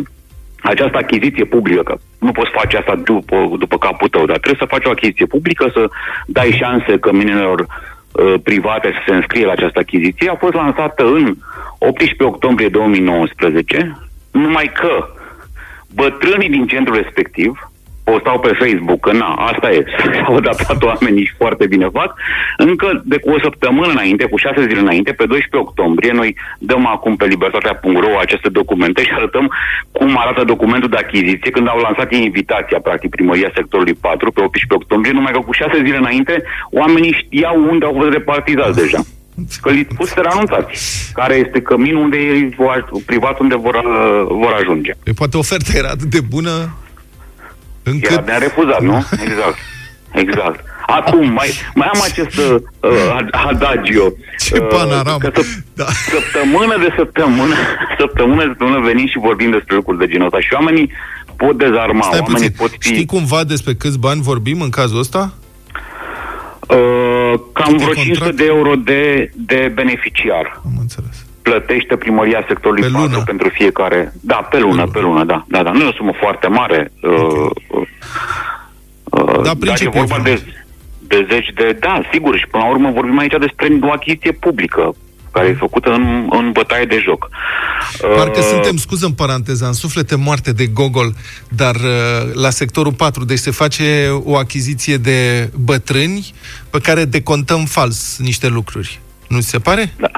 [0.62, 4.74] această achiziție publică, că nu poți face asta după, după capul tău, dar trebuie să
[4.74, 5.88] faci o achiziție publică, să
[6.26, 11.34] dai șanse căminelor uh, private să se înscrie la această achiziție, a fost lansată în
[11.78, 13.98] 18 octombrie 2019,
[14.30, 15.08] numai că
[15.94, 17.67] bătrânii din centrul respectiv
[18.09, 19.84] postau pe Facebook că na, asta e,
[20.18, 22.11] s-au datat oamenii și foarte bine fac,
[22.56, 26.86] încă de cu o săptămână înainte, cu șase zile înainte, pe 12 octombrie, noi dăm
[26.86, 29.46] acum pe libertatea.ro aceste documente și arătăm
[29.92, 34.40] cum arată documentul de achiziție când au lansat ei invitația, practic, primăria sectorului 4 pe
[34.40, 39.00] 18 octombrie, numai că cu șase zile înainte oamenii știau unde au fost repartizați deja.
[39.62, 40.72] Că li fuseseră anunțați.
[41.14, 44.92] Care este căminul unde ei vor, privat unde vor, uh, vor ajunge.
[45.04, 46.52] Păi poate oferta era atât de bună
[47.91, 48.11] încât...
[48.11, 48.97] Iar ne-a refuzat, nu?
[49.26, 49.59] Exact.
[50.12, 50.64] Exact.
[50.86, 54.12] Acum, mai, mai am acest uh, uh, adagio.
[54.39, 55.18] Ce panorama.
[55.18, 55.43] Că să,
[55.74, 55.84] da.
[55.84, 57.55] Săptămână de săptămână,
[58.01, 60.41] săptămână de săptămână venim și vorbim despre lucruri de genul ăsta.
[60.41, 60.93] Și oamenii
[61.36, 62.66] pot dezarma, Stai oamenii puțin.
[62.66, 62.89] pot fi...
[62.89, 65.32] Știi cumva despre câți bani vorbim în cazul ăsta?
[66.68, 70.61] Uh, cam Câte vreo 500 de euro de, de beneficiar.
[70.64, 71.26] Am înțeles.
[71.51, 73.22] Plătește primăria sectorului Pe 4 lună?
[73.24, 74.12] pentru fiecare.
[74.20, 75.44] Da, pe lună, pe lună, da.
[75.49, 75.70] da, da.
[75.70, 76.92] Nu e o sumă foarte mare.
[77.03, 77.86] Uh, uh,
[79.05, 80.42] uh, Da, dar e principiul vorba e de,
[81.01, 81.76] de zeci de...
[81.80, 84.94] Da, sigur, și până la urmă vorbim aici despre o achiziție publică
[85.30, 87.28] care e făcută în, în bătaie de joc.
[88.16, 91.14] Parcă Uh, suntem, scuză în paranteza, în suflete moarte de Gogol,
[91.49, 96.34] dar uh, la sectorul 4, deci se face o achiziție de bătrâni
[96.70, 99.01] pe care decontăm fals niște lucruri.
[99.28, 99.94] Nu ți se pare?
[99.96, 100.11] Da.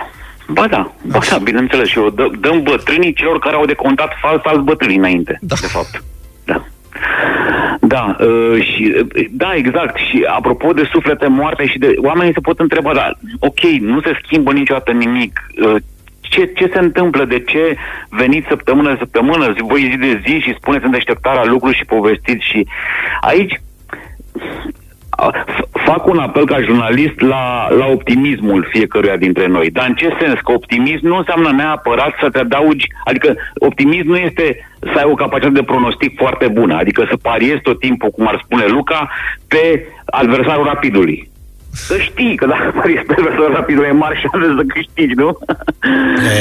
[0.53, 1.89] Ba da, ba da, bineînțeles.
[1.89, 5.55] Și o dă, dăm bătrânii celor care au decontat fals alți bătrâni înainte, da.
[5.61, 6.05] de fapt.
[6.45, 6.65] Da.
[7.81, 9.97] Da, uh, și, uh, da, exact.
[9.97, 11.95] Și apropo de suflete moarte și de...
[11.97, 15.47] Oamenii se pot întreba, da, ok, nu se schimbă niciodată nimic.
[15.65, 15.77] Uh,
[16.21, 17.25] ce, ce se întâmplă?
[17.25, 17.77] De ce
[18.09, 21.85] veniți săptămână de săptămână, zi- voi zi de zi și spuneți în deșteptarea lucruri și
[21.85, 22.67] povestiți și...
[23.21, 23.61] Aici
[24.39, 24.80] f-
[25.85, 29.71] fac un apel ca jurnalist la, la optimismul fiecăruia dintre noi.
[29.71, 30.39] Dar în ce sens?
[30.41, 35.15] Că optimism nu înseamnă neapărat să te adaugi, adică optimism nu este să ai o
[35.15, 39.11] capacitate de pronostic foarte bună, adică să pariezi tot timpul, cum ar spune Luca,
[39.49, 41.31] pe adversarul rapidului.
[41.73, 45.39] Să știi că dacă pariezi pe adversarul rapidului e mare șanse să câștigi, nu?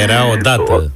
[0.02, 0.74] Era odată.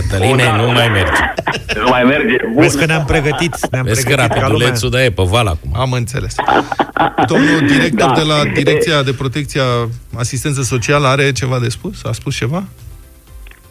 [0.00, 0.62] Cătăline, Odată.
[0.62, 1.22] nu mai merge.
[1.82, 2.36] nu mai merge.
[2.52, 2.62] Bun.
[2.62, 4.48] Vezi că ne-am pregătit, ne-am Vezi că pregătit ca lumea.
[4.48, 5.70] rapidulețul, da, e pe val acum.
[5.80, 6.34] Am înțeles.
[7.32, 8.14] Domnul director Da.
[8.14, 9.88] de la Direcția de Protecție a
[10.18, 12.04] Asistență Socială are ceva de spus?
[12.04, 12.64] A spus ceva?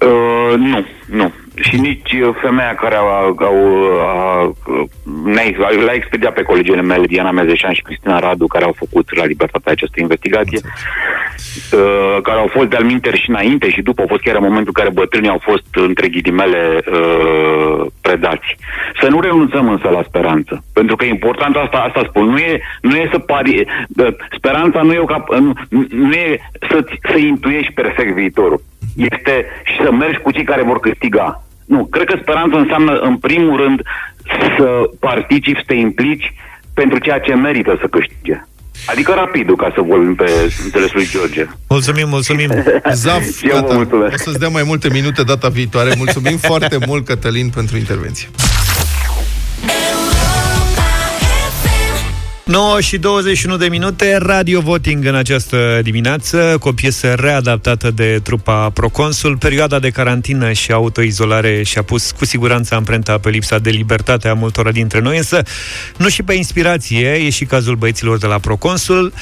[0.05, 1.31] Uh, nu, nu.
[1.55, 3.49] Și nici uh, femeia care a, a, a,
[4.01, 4.53] a,
[5.23, 9.25] ne-a, l-a expediat pe colegele mele, Diana Mezeșan și Cristina Radu, care au făcut la
[9.25, 14.21] libertatea această investigație, uh, care au fost de-al minteri și înainte și după, au fost
[14.21, 18.57] chiar în momentul în care bătrânii au fost, între ghilimele, uh, predați.
[19.01, 20.63] Să nu renunțăm însă la speranță.
[20.73, 22.25] Pentru că e important asta, asta spun.
[22.25, 23.65] Nu e, nu e să pari...
[23.97, 25.53] uh, Speranța nu e, o cap, nu,
[25.89, 26.39] nu e
[26.69, 28.61] să, să intuiești perfect viitorul.
[28.95, 31.43] Este și să mergi cu cei care vor câștiga.
[31.65, 33.81] Nu, cred că speranța înseamnă, în primul rând,
[34.57, 34.67] să
[34.99, 36.33] participi, să te implici
[36.73, 38.41] pentru ceea ce merită să câștige.
[38.85, 40.31] Adică rapidul, ca să vorbim pe
[40.63, 41.45] înțelesul lui George.
[41.69, 42.49] Mulțumim, mulțumim.
[43.03, 43.73] Zaf, Eu vă gata.
[43.73, 44.13] mulțumesc.
[44.13, 45.93] O să-ți dea mai multe minute data viitoare.
[45.97, 48.27] Mulțumim foarte mult, Cătălin, pentru intervenție.
[52.45, 58.19] 9 și 21 de minute, radio voting în această dimineață, cu o piesă readaptată de
[58.23, 59.37] trupa Proconsul.
[59.37, 64.33] Perioada de carantină și autoizolare și-a pus cu siguranță amprenta pe lipsa de libertate a
[64.33, 65.41] multora dintre noi, însă
[65.97, 69.13] nu și pe inspirație, e și cazul băieților de la Proconsul.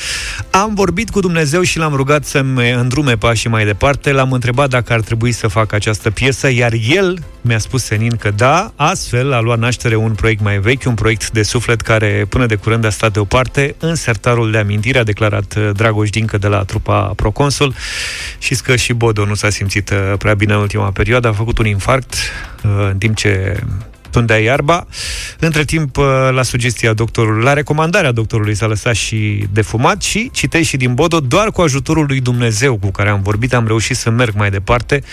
[0.51, 4.93] Am vorbit cu Dumnezeu și l-am rugat să-mi îndrume pașii mai departe, l-am întrebat dacă
[4.93, 9.39] ar trebui să facă această piesă, iar el mi-a spus senin că da, astfel a
[9.39, 12.89] luat naștere un proiect mai vechi, un proiect de suflet care până de curând a
[12.89, 17.73] stat deoparte în sertarul de amintire, a declarat uh, Dragoș Dincă de la trupa Proconsul.
[18.37, 21.57] Și că și Bodo nu s-a simțit uh, prea bine în ultima perioadă, a făcut
[21.57, 22.15] un infarct
[22.63, 23.59] uh, în timp ce
[24.13, 24.87] tundea iarba.
[25.39, 30.29] Între timp, uh, la sugestia doctorului, la recomandarea doctorului s-a lăsat și de fumat și,
[30.33, 33.95] citei și din Bodo, doar cu ajutorul lui Dumnezeu cu care am vorbit, am reușit
[33.95, 35.03] să merg mai departe,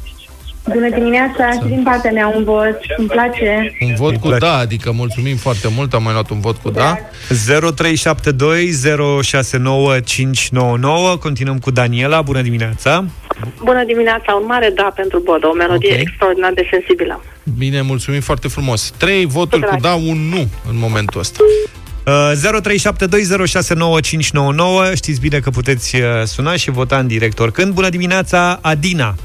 [0.74, 2.78] Bună dimineața și din partea mea un vot.
[2.98, 3.76] Îmi place.
[3.82, 4.46] Un vot cu place.
[4.46, 6.98] da, adică mulțumim foarte mult, am mai luat un vot cu da.
[7.76, 8.72] 0372
[9.24, 13.06] 069599 Continuăm cu Daniela, bună dimineața!
[13.64, 16.00] Bună dimineața, un mare da pentru Bodo, o melodie Ok.
[16.00, 17.24] extraordinar de sensibilă.
[17.58, 18.94] Bine, mulțumim foarte frumos.
[18.98, 21.40] Trei voturi cu da, un nu în momentul ăsta.
[22.06, 22.32] Uh,
[24.92, 27.74] 0372069599 Știți bine că puteți uh, suna și vota în direct oricând.
[27.74, 29.16] Bună dimineața, Adina!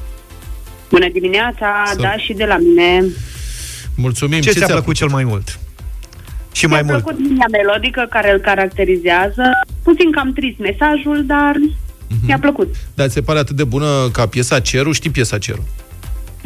[0.91, 3.05] Bună dimineața, Să- da și de la mine.
[3.95, 4.41] Mulțumim.
[4.41, 5.59] Ce, ți-a plăcut cel mai mult?
[6.53, 7.05] Și mai Mi-a mult.
[7.05, 9.43] plăcut linia melodică care îl caracterizează.
[9.83, 11.53] Puțin cam trist mesajul, dar
[12.09, 12.27] Mhm.
[12.27, 12.75] mi-a plăcut.
[12.95, 14.93] Dar ți se pare atât de bună ca piesa Cerul?
[14.93, 15.65] Știi piesa Cerul?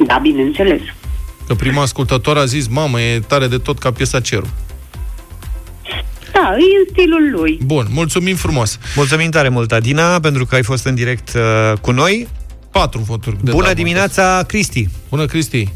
[0.07, 0.81] Da, bineînțeles.
[1.47, 4.49] Că prima ascultător a zis, mamă, e tare de tot ca piesa Cerul.
[6.43, 7.61] Da, e în stilul lui.
[7.65, 8.79] Bun, mulțumim frumos.
[8.97, 12.29] Mulțumim tare mult, Adina, pentru că ai fost în direct uh, cu noi.
[12.71, 13.37] Patru voturi.
[13.43, 14.89] De Bună da, dimineața, Cristi!
[15.11, 15.73] Bună, Cristi!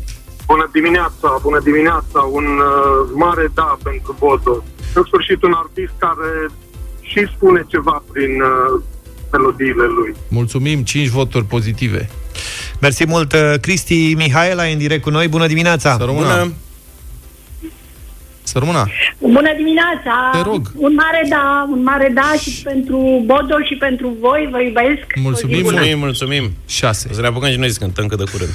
[0.46, 4.64] Bună dimineața, bună dimineața, un uh, mare da pentru Bodo.
[4.94, 6.50] În sfârșit un artist care
[7.00, 8.82] și spune ceva prin uh,
[9.32, 10.14] melodiile lui.
[10.28, 12.10] Mulțumim, cinci voturi pozitive.
[12.80, 15.28] Mersi mult, uh, Cristi Mihaela, e în direct cu noi.
[15.28, 15.96] Bună dimineața!
[15.98, 16.52] Să rămână.
[18.46, 18.86] Să rămână.
[19.18, 20.30] Bună dimineața!
[20.32, 20.72] Te rog.
[20.76, 25.04] Un mare da, un mare da și pentru Bodo și pentru voi, vă iubesc.
[25.16, 25.74] Mulțumim, O zi bună.
[25.76, 26.52] mulțumim, mulțumim.
[26.66, 27.08] 6.
[27.10, 28.50] O să ne apucăm și noi să cântăm cât de curând.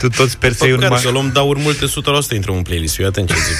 [0.00, 2.62] tu tot sper să iei un Păcat ma- să luăm dauri multe 100% intrăm în
[2.62, 2.98] playlist.
[3.00, 3.56] Eu atent ce zic.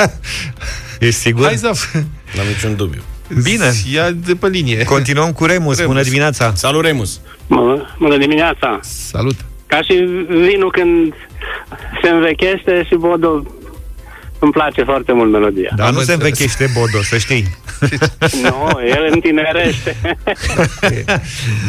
[1.08, 1.44] Ești sigur?
[1.44, 1.94] Hai, Zaf.
[2.36, 3.02] N-am niciun dubiu.
[3.42, 3.72] Bine.
[3.92, 4.84] Ia de pe linie.
[4.84, 5.76] Continuăm cu Remus.
[5.76, 5.92] Remus.
[5.92, 6.52] Bună dimineața.
[6.54, 7.20] Salut, Remus.
[7.46, 8.78] Bună, bună dimineața!
[8.82, 9.36] Salut!
[9.66, 9.92] Ca și
[10.28, 11.12] vinul când
[12.02, 13.42] se învechește și Bodo
[14.38, 15.70] îmi place foarte mult melodia.
[15.76, 17.44] Dar nu se învechește Bodo, să știi.
[18.42, 19.96] Nu, el întinerește.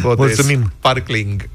[0.17, 0.71] Mulțumim.
[0.77, 1.49] Sparkling.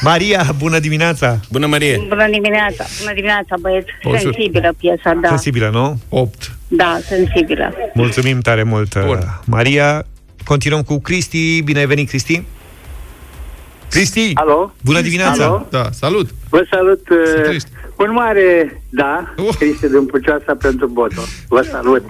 [0.00, 1.40] Maria, bună dimineața.
[1.50, 2.04] Bună, Marie.
[2.08, 3.90] Bună dimineața, bună dimineața, băieți.
[4.02, 4.32] Bonjour.
[4.32, 5.28] Sensibilă piesa, da.
[5.28, 6.00] Sensibilă, nu?
[6.08, 6.56] 8.
[6.68, 7.74] Da, sensibilă.
[7.94, 9.18] Mulțumim tare mult, Bun.
[9.44, 10.06] Maria.
[10.44, 11.62] Continuăm cu Cristi.
[11.62, 12.42] Bine ai venit, Cristi.
[13.90, 14.30] Cristi!
[14.34, 14.72] Alo?
[14.84, 15.44] Bună dimineața!
[15.44, 15.66] Alo?
[15.70, 16.30] Da, salut!
[16.48, 17.08] Vă salut!
[17.08, 17.56] uh,
[17.96, 19.54] Un mare da, Oh.
[19.58, 21.20] Cristi din Pucioasa pentru Bodo.
[21.48, 22.04] Vă salut!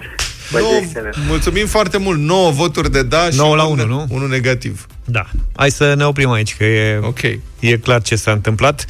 [0.51, 1.15] Vă Nouă, zic excelent.
[1.27, 2.19] mulțumim foarte mult.
[2.19, 4.05] 9 voturi de da și 9 la un- 1, nu?
[4.09, 4.85] Unul negativ.
[5.05, 5.23] Da.
[5.55, 7.41] Hai să ne oprim aici, că e, okay.
[7.59, 8.85] e clar ce s-a întâmplat.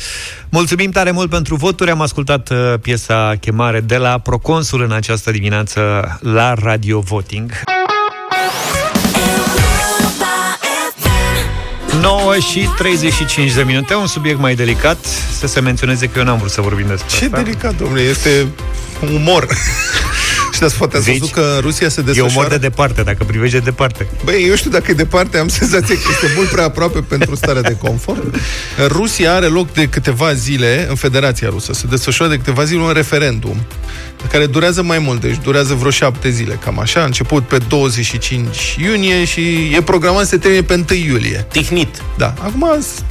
[0.50, 1.90] Mulțumim tare mult pentru voturi.
[1.92, 5.82] Am ascultat uh, piesa chemare de la Proconsul în această dimineață
[6.22, 7.52] la Radio Voting.
[12.02, 14.98] 9 și 35 de minute, un subiect mai delicat.
[15.40, 17.42] Să se menționeze că eu n-am vrut să vorbim despre Ce asta.
[17.42, 18.48] delicat, domnule, este
[19.14, 19.48] umor.
[20.56, 21.18] și ați poate ați Zici?
[21.20, 22.34] văzut că în Rusia se E desfășoară...
[22.38, 24.08] umor de departe, dacă privești de departe.
[24.24, 27.62] Băi, eu știu dacă e departe, am senzația că este mult prea aproape pentru starea
[27.62, 28.24] de confort.
[28.78, 32.82] În Rusia are loc de câteva zile, în Federația Rusă, se desfășoară de câteva zile
[32.82, 33.56] un referendum
[34.30, 38.76] care durează mai mult, deci durează vreo șapte zile, cam așa, a început pe 25
[38.82, 41.46] iunie și e programat să se termine pe 1 iulie.
[41.52, 42.02] Tihnit.
[42.18, 42.66] Da, acum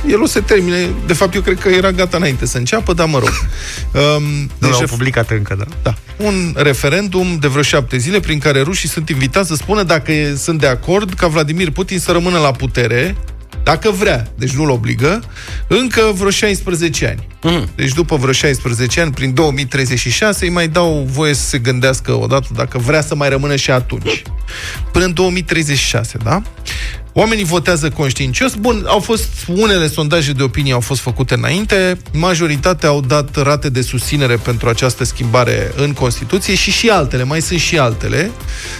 [0.08, 3.06] el o să termine, de fapt eu cred că era gata înainte să înceapă, dar
[3.06, 3.28] mă rog.
[3.94, 4.22] Um,
[4.58, 5.64] Nu l-au ref- publicat încă, da.
[5.82, 5.94] da.
[6.24, 10.34] Un referendum de vreo șapte zile prin care rușii sunt invitați să spună dacă e-
[10.36, 13.16] sunt de acord ca Vladimir Putin să rămână la putere,
[13.62, 15.22] dacă vrea, deci nu-l obligă,
[15.68, 17.26] încă vreo 16 ani.
[17.42, 17.68] Mm.
[17.74, 22.48] Deci după vreo 16 ani, prin 2036, îi mai dau voie să se gândească odată
[22.54, 24.22] dacă vrea să mai rămână și atunci.
[24.92, 26.42] Până în 2036, da?
[27.12, 28.54] Oamenii votează conștiincios.
[28.54, 31.98] Bun, au fost unele sondaje de opinie au fost făcute înainte.
[32.12, 37.40] Majoritatea au dat rate de susținere pentru această schimbare în Constituție și și altele, mai
[37.40, 38.30] sunt și altele,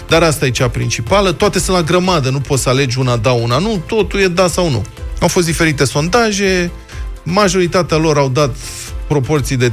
[0.09, 1.33] dar asta e cea principală.
[1.33, 4.49] Toate sunt la grămadă, nu poți să alegi una da, una nu, totul e da
[4.49, 4.85] sau nu.
[5.21, 6.71] Au fost diferite sondaje,
[7.23, 8.57] majoritatea lor au dat
[9.09, 9.73] proporții de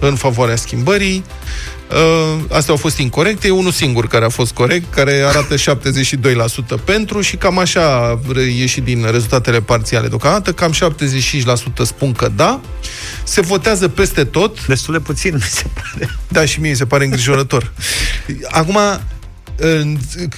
[0.00, 1.24] în favoarea schimbării.
[1.90, 5.54] Uh, Astea au fost incorrecte, e unul singur care a fost corect, care arată
[6.80, 8.18] 72% pentru și cam așa a
[8.58, 10.76] ieșit din rezultatele parțiale deocamdată, cam 75%
[11.84, 12.60] spun că da.
[13.24, 14.66] Se votează peste tot.
[14.66, 16.10] Destul de puțin, mi se pare.
[16.28, 17.72] Da, și mie mi se pare îngrijorător.
[18.50, 19.00] Acum, în-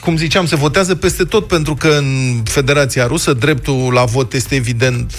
[0.01, 4.55] cum ziceam, se votează peste tot pentru că în Federația Rusă dreptul la vot este
[4.55, 5.13] evident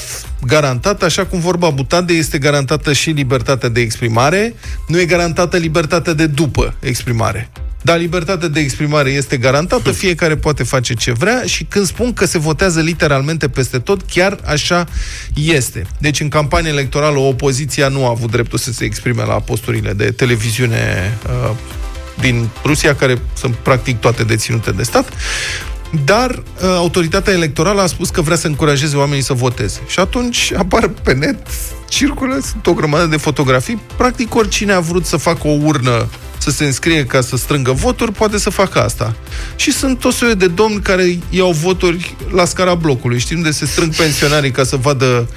[0.45, 4.56] garantat, așa cum vorba Butade este garantată și libertatea de exprimare,
[4.88, 7.50] nu e garantată libertatea de după exprimare.
[7.82, 12.26] Dar libertatea de exprimare este garantată, fiecare poate face ce vrea și când spun că
[12.26, 14.86] se votează literalmente peste tot, chiar așa
[15.34, 15.86] este.
[15.97, 20.12] Deci în campanie electorală opoziția nu a avut dreptul să se exprime la posturile de
[20.12, 21.14] televiziune
[21.50, 21.56] uh,
[22.20, 25.09] din Rusia, care sunt practic toate deținute de stat,
[26.05, 29.80] dar uh, autoritatea electorală a spus că vrea să încurajeze oamenii să voteze.
[29.88, 31.38] Și atunci apar pe net,
[31.89, 36.07] circulă, sunt o grămadă de fotografii, practic oricine a vrut să facă o urnă
[36.38, 39.15] să se înscrie ca să strângă voturi, poate să facă asta.
[39.55, 43.20] Și sunt o serie de domni care iau voturi la scara blocului.
[43.20, 45.30] Știm de se strâng pensionarii ca să vadă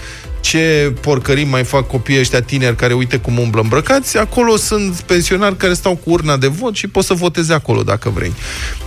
[0.43, 4.19] ce porcării mai fac copiii ăștia tineri care uite cum umblă îmbrăcați.
[4.19, 8.11] Acolo sunt pensionari care stau cu urna de vot și poți să votezi acolo dacă
[8.11, 8.33] vrei.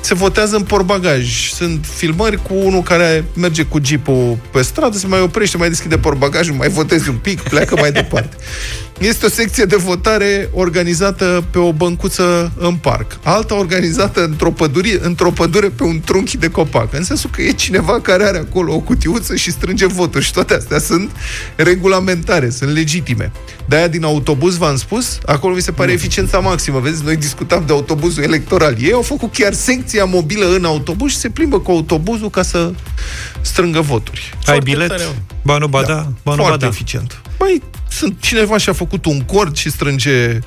[0.02, 1.50] Se votează în portbagaj.
[1.52, 5.98] Sunt filmări cu unul care merge cu jeepul pe stradă, se mai oprește, mai deschide
[5.98, 8.36] portbagajul, mai votezi un pic, pleacă mai departe.
[9.00, 13.18] Este o secție de votare organizată pe o băncuță în parc.
[13.24, 16.94] Alta organizată într-o pădure, într-o pădure pe un trunchi de copac.
[16.94, 20.54] În sensul că e cineva care are acolo o cutiuță și strânge voturi și toate
[20.54, 21.12] astea sunt
[21.56, 23.32] regulamentare, sunt legitime.
[23.66, 26.80] De-aia din autobuz, v-am spus, acolo mi se pare eficiența maximă.
[26.80, 28.76] Vezi, noi discutam de autobuzul electoral.
[28.80, 32.72] Ei au făcut chiar secția mobilă în autobuz și se plimbă cu autobuzul ca să
[33.42, 34.34] strângă voturi.
[34.46, 34.92] Ai bilet?
[35.42, 36.08] Ba nu, ba da.
[36.24, 36.72] Ba nu, ba Foarte da.
[36.72, 37.22] eficient.
[37.38, 37.62] Băi,
[37.96, 40.40] sunt cineva și-a făcut un cord și strânge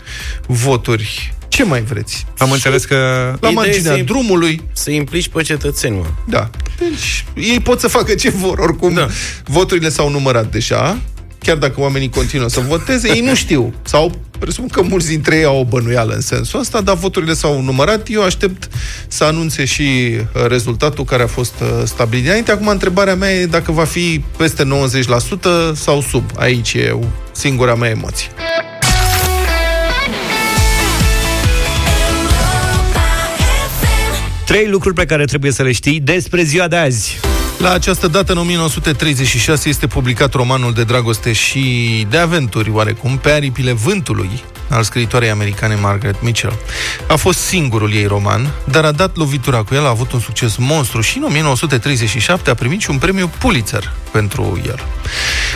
[0.46, 1.32] voturi.
[1.48, 2.26] Ce mai vreți?
[2.38, 2.94] Am înțeles că...
[3.40, 4.62] La Ideea marginea e să- drumului.
[4.72, 6.04] Să implici pe cetățeni, mă.
[6.28, 6.50] Da.
[6.78, 8.58] Deci, ei pot să facă ce vor.
[8.58, 9.06] Oricum, da.
[9.44, 10.98] voturile s-au numărat deja.
[11.38, 13.74] chiar dacă oamenii continuă să voteze, ei nu știu.
[13.82, 17.62] Sau presupun că mulți dintre ei au o bănuială în sensul ăsta, dar voturile s-au
[17.62, 18.06] numărat.
[18.10, 18.68] Eu aștept
[19.08, 22.50] să anunțe și uh, rezultatul care a fost uh, stabilit dinainte.
[22.52, 26.24] Acum, întrebarea mea e dacă va fi peste 90% sau sub.
[26.36, 26.98] Aici e
[27.38, 28.28] singura mea emoție.
[34.44, 37.18] Trei lucruri pe care trebuie să le știi despre ziua de azi.
[37.58, 43.30] La această dată, în 1936, este publicat romanul de dragoste și de aventuri, oarecum, pe
[43.30, 44.30] aripile vântului,
[44.68, 46.58] al scriitoarei americane Margaret Mitchell.
[47.08, 50.56] A fost singurul ei roman, dar a dat lovitura cu el, a avut un succes
[50.56, 54.78] monstru și în 1937 a primit și un premiu Pulitzer pentru el.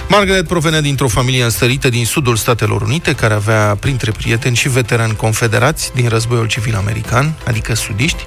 [0.09, 5.17] Margaret provenea dintr-o familie înstărită din sudul Statelor Unite, care avea printre prieteni și veterani
[5.17, 8.23] confederați din războiul civil american, adică sudiști.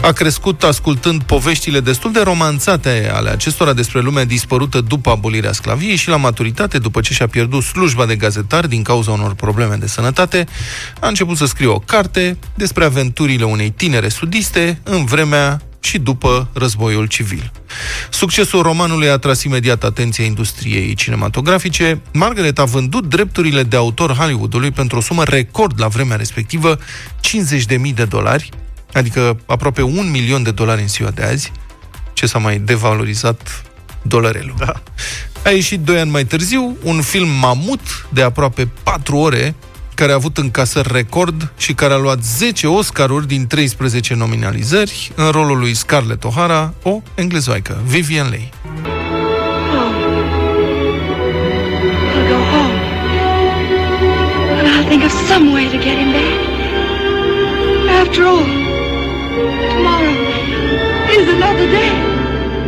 [0.00, 5.96] A crescut ascultând poveștile destul de romanțate ale acestora despre lumea dispărută după abolirea sclaviei
[5.96, 9.86] și la maturitate, după ce și-a pierdut slujba de gazetar din cauza unor probleme de
[9.86, 10.25] sănătate,
[11.00, 16.48] a început să scrie o carte despre aventurile unei tinere sudiste în vremea și după
[16.52, 17.52] războiul civil.
[18.10, 22.00] Succesul romanului a atras imediat atenția industriei cinematografice.
[22.12, 27.94] Margaret a vândut drepturile de autor Hollywoodului pentru o sumă record la vremea respectivă, 50.000
[27.94, 28.48] de dolari,
[28.92, 31.52] adică aproape un milion de dolari în ziua de azi,
[32.12, 33.62] ce s-a mai devalorizat
[34.02, 34.54] dolarelul.
[34.58, 34.82] Da.
[35.44, 39.54] A ieșit doi ani mai târziu un film mamut de aproape 4 ore,
[39.96, 45.30] care a avut încasări record și care a luat 10 Oscaruri din 13 nominalizări în
[45.30, 48.48] rolul lui Scarlett O'Hara, o englezoaică, Vivian Leigh.
[52.14, 52.78] I'll go home.
[54.58, 56.38] And I'll think of some way to get him back.
[58.00, 58.46] After all,
[59.72, 60.16] tomorrow
[61.18, 62.05] is another day.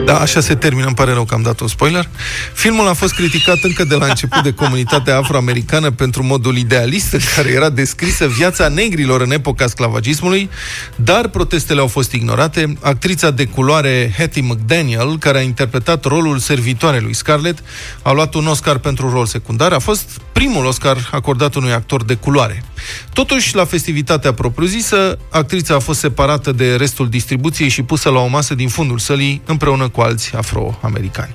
[0.09, 2.09] Da, așa se termină, îmi pare rău că am dat un spoiler.
[2.53, 7.21] Filmul a fost criticat încă de la început de comunitatea afroamericană pentru modul idealist în
[7.37, 10.51] care era descrisă viața negrilor în epoca sclavagismului,
[10.97, 12.79] dar protestele au fost ignorate.
[12.81, 17.59] Actrița de culoare Hattie McDaniel, care a interpretat rolul servitoarei lui Scarlett,
[18.03, 19.73] a luat un Oscar pentru rol secundar.
[19.73, 22.63] A fost primul Oscar acordat unui actor de culoare.
[23.13, 28.27] Totuși, la festivitatea propriu-zisă, actrița a fost separată de restul distribuției și pusă la o
[28.27, 31.35] masă din fundul sălii împreună cu alți afroamericani.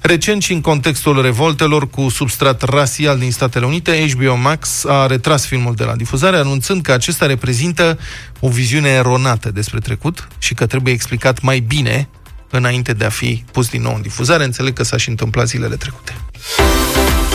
[0.00, 5.46] Recent și în contextul revoltelor cu substrat rasial din Statele Unite, HBO Max a retras
[5.46, 7.98] filmul de la difuzare, anunțând că acesta reprezintă
[8.40, 12.08] o viziune eronată despre trecut și că trebuie explicat mai bine
[12.54, 14.44] înainte de a fi pus din nou în difuzare.
[14.44, 16.16] Înțeleg că s-a și întâmplat zilele trecute.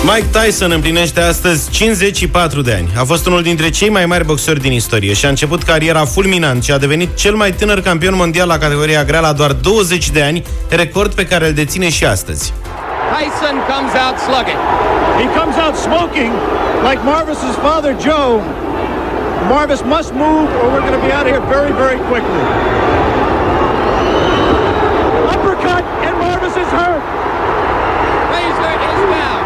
[0.03, 2.89] Mike Tyson împlinește astăzi 54 de ani.
[2.97, 6.63] A fost unul dintre cei mai mari boxeri din istorie și a început cariera fulminant
[6.63, 10.22] și a devenit cel mai tânăr campion mondial la categoria grea la doar 20 de
[10.22, 12.53] ani, record pe care îl deține și astăzi.
[13.13, 14.59] Tyson comes out slugging.
[15.22, 16.32] He comes out smoking
[16.88, 18.34] like Marvis's father Joe.
[19.47, 22.43] Marvis must move or we're going to be out of here very, very quickly.
[25.34, 27.03] Uppercut and Marvis is hurt.
[28.34, 29.41] Razor is down.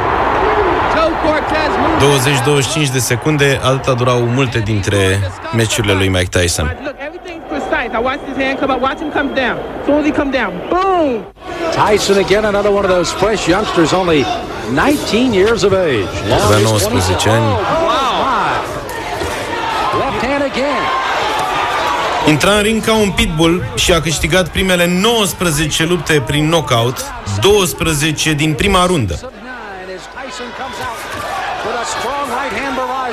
[0.96, 1.93] Joe Cortez moves.
[2.04, 6.78] 20-25 de secunde, atâta durau multe dintre meciurile lui Mike Tyson.
[6.84, 7.92] Look, everything's precise.
[7.98, 8.82] I watched his hand come up.
[8.82, 9.58] Watch him come down.
[9.80, 11.12] As soon as he come down, boom.
[11.80, 14.20] Tyson again, another one of those fresh youngsters, only
[14.74, 16.14] 19 years of age.
[16.44, 17.46] Avea Longest 19 ani.
[17.46, 18.14] Wow.
[20.02, 20.84] Left hand again.
[22.28, 27.06] Intra în ring ca un pitbull și a câștigat primele 19 lupte prin knockout,
[27.42, 29.20] 12 din prima rundă.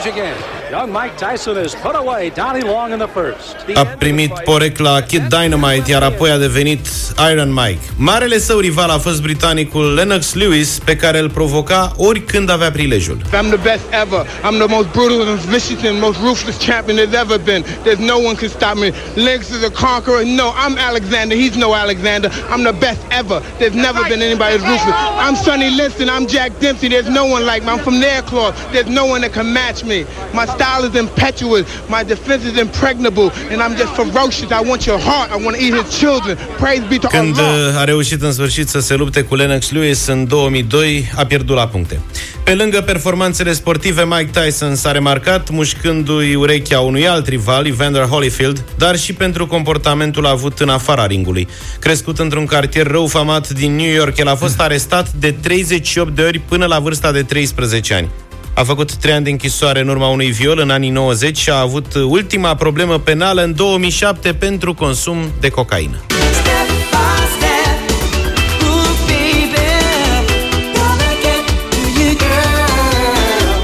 [0.07, 0.50] Again.
[0.71, 2.31] Young Mike Tyson is put away.
[2.31, 3.57] Donnie Long in the first.
[3.75, 6.87] A primit porecla Kid Dynamite, iar apoi a devenit
[7.31, 7.81] Iron Mike.
[7.97, 13.17] Marele său rival a fost britanicul Lennox Lewis, pe care îl provoca oricând avea prilejul.
[13.33, 14.27] I'm the best ever.
[14.45, 17.65] I'm the most brutal and vicious and most ruthless champion there's ever been.
[17.83, 18.93] There's no one can stop me.
[19.15, 20.23] Lennox is a conqueror.
[20.25, 21.35] No, I'm Alexander.
[21.43, 22.29] He's no Alexander.
[22.53, 23.43] I'm the best ever.
[23.59, 24.97] There's never been anybody as ruthless.
[25.25, 26.09] I'm Sonny Liston.
[26.17, 26.89] I'm Jack Dempsey.
[26.95, 27.71] There's no one like me.
[27.75, 28.55] I'm from their cloth.
[28.73, 29.99] There's no one that can match me.
[30.33, 31.65] My style is impetuous.
[31.89, 33.29] My defense is impregnable.
[33.51, 34.49] And I'm just ferocious.
[34.61, 35.29] I want your heart.
[35.31, 36.35] I want to eat his children.
[36.59, 37.73] Praise be to Când Allah.
[37.75, 41.57] uh, a reușit în sfârșit să se lupte cu Lennox Lewis în 2002, a pierdut
[41.57, 42.01] la puncte.
[42.45, 48.65] Pe lângă performanțele sportive, Mike Tyson s-a remarcat mușcându-i urechea unui alt rival, Evander Holyfield,
[48.77, 51.49] dar și pentru comportamentul avut în afara ringului.
[51.81, 56.23] Crescut într-un cartier rău famat din New York, el a fost arestat de 38 de
[56.23, 58.09] ori până la vârsta de 13 ani.
[58.61, 61.61] A făcut trei ani de închisoare în urma unui viol în anii 90 și a
[61.61, 66.01] avut ultima problemă penală în 2007 pentru consum de cocaină.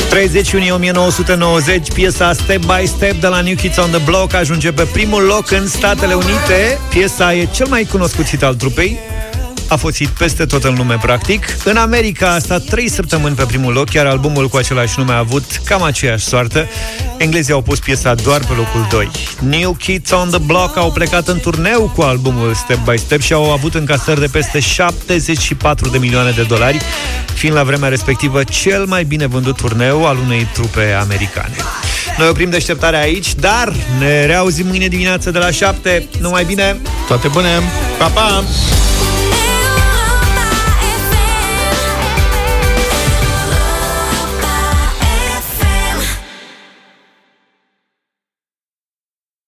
[0.08, 4.72] 30 iunie 1990, piesa Step by Step de la New Kids on the Block ajunge
[4.72, 6.78] pe primul loc în Statele Unite.
[6.90, 8.98] Piesa e cel mai cunoscut hit al trupei,
[9.68, 11.44] a fost hit peste tot în lume, practic.
[11.64, 15.18] În America a stat 3 săptămâni pe primul loc, iar albumul cu același nume a
[15.18, 16.66] avut cam aceeași soartă.
[17.18, 19.10] Englezii au pus piesa doar pe locul 2.
[19.40, 23.32] New Kids on the Block au plecat în turneu cu albumul Step by Step și
[23.32, 26.78] au avut încasări de peste 74 de milioane de dolari,
[27.34, 31.56] fiind la vremea respectivă cel mai bine vândut turneu al unei trupe americane.
[32.18, 36.08] Noi oprim deșteptarea aici, dar ne reauzim mâine dimineață de la 7.
[36.20, 36.76] Numai bine!
[37.06, 37.62] Toate bune!
[37.98, 38.44] Pa, pa!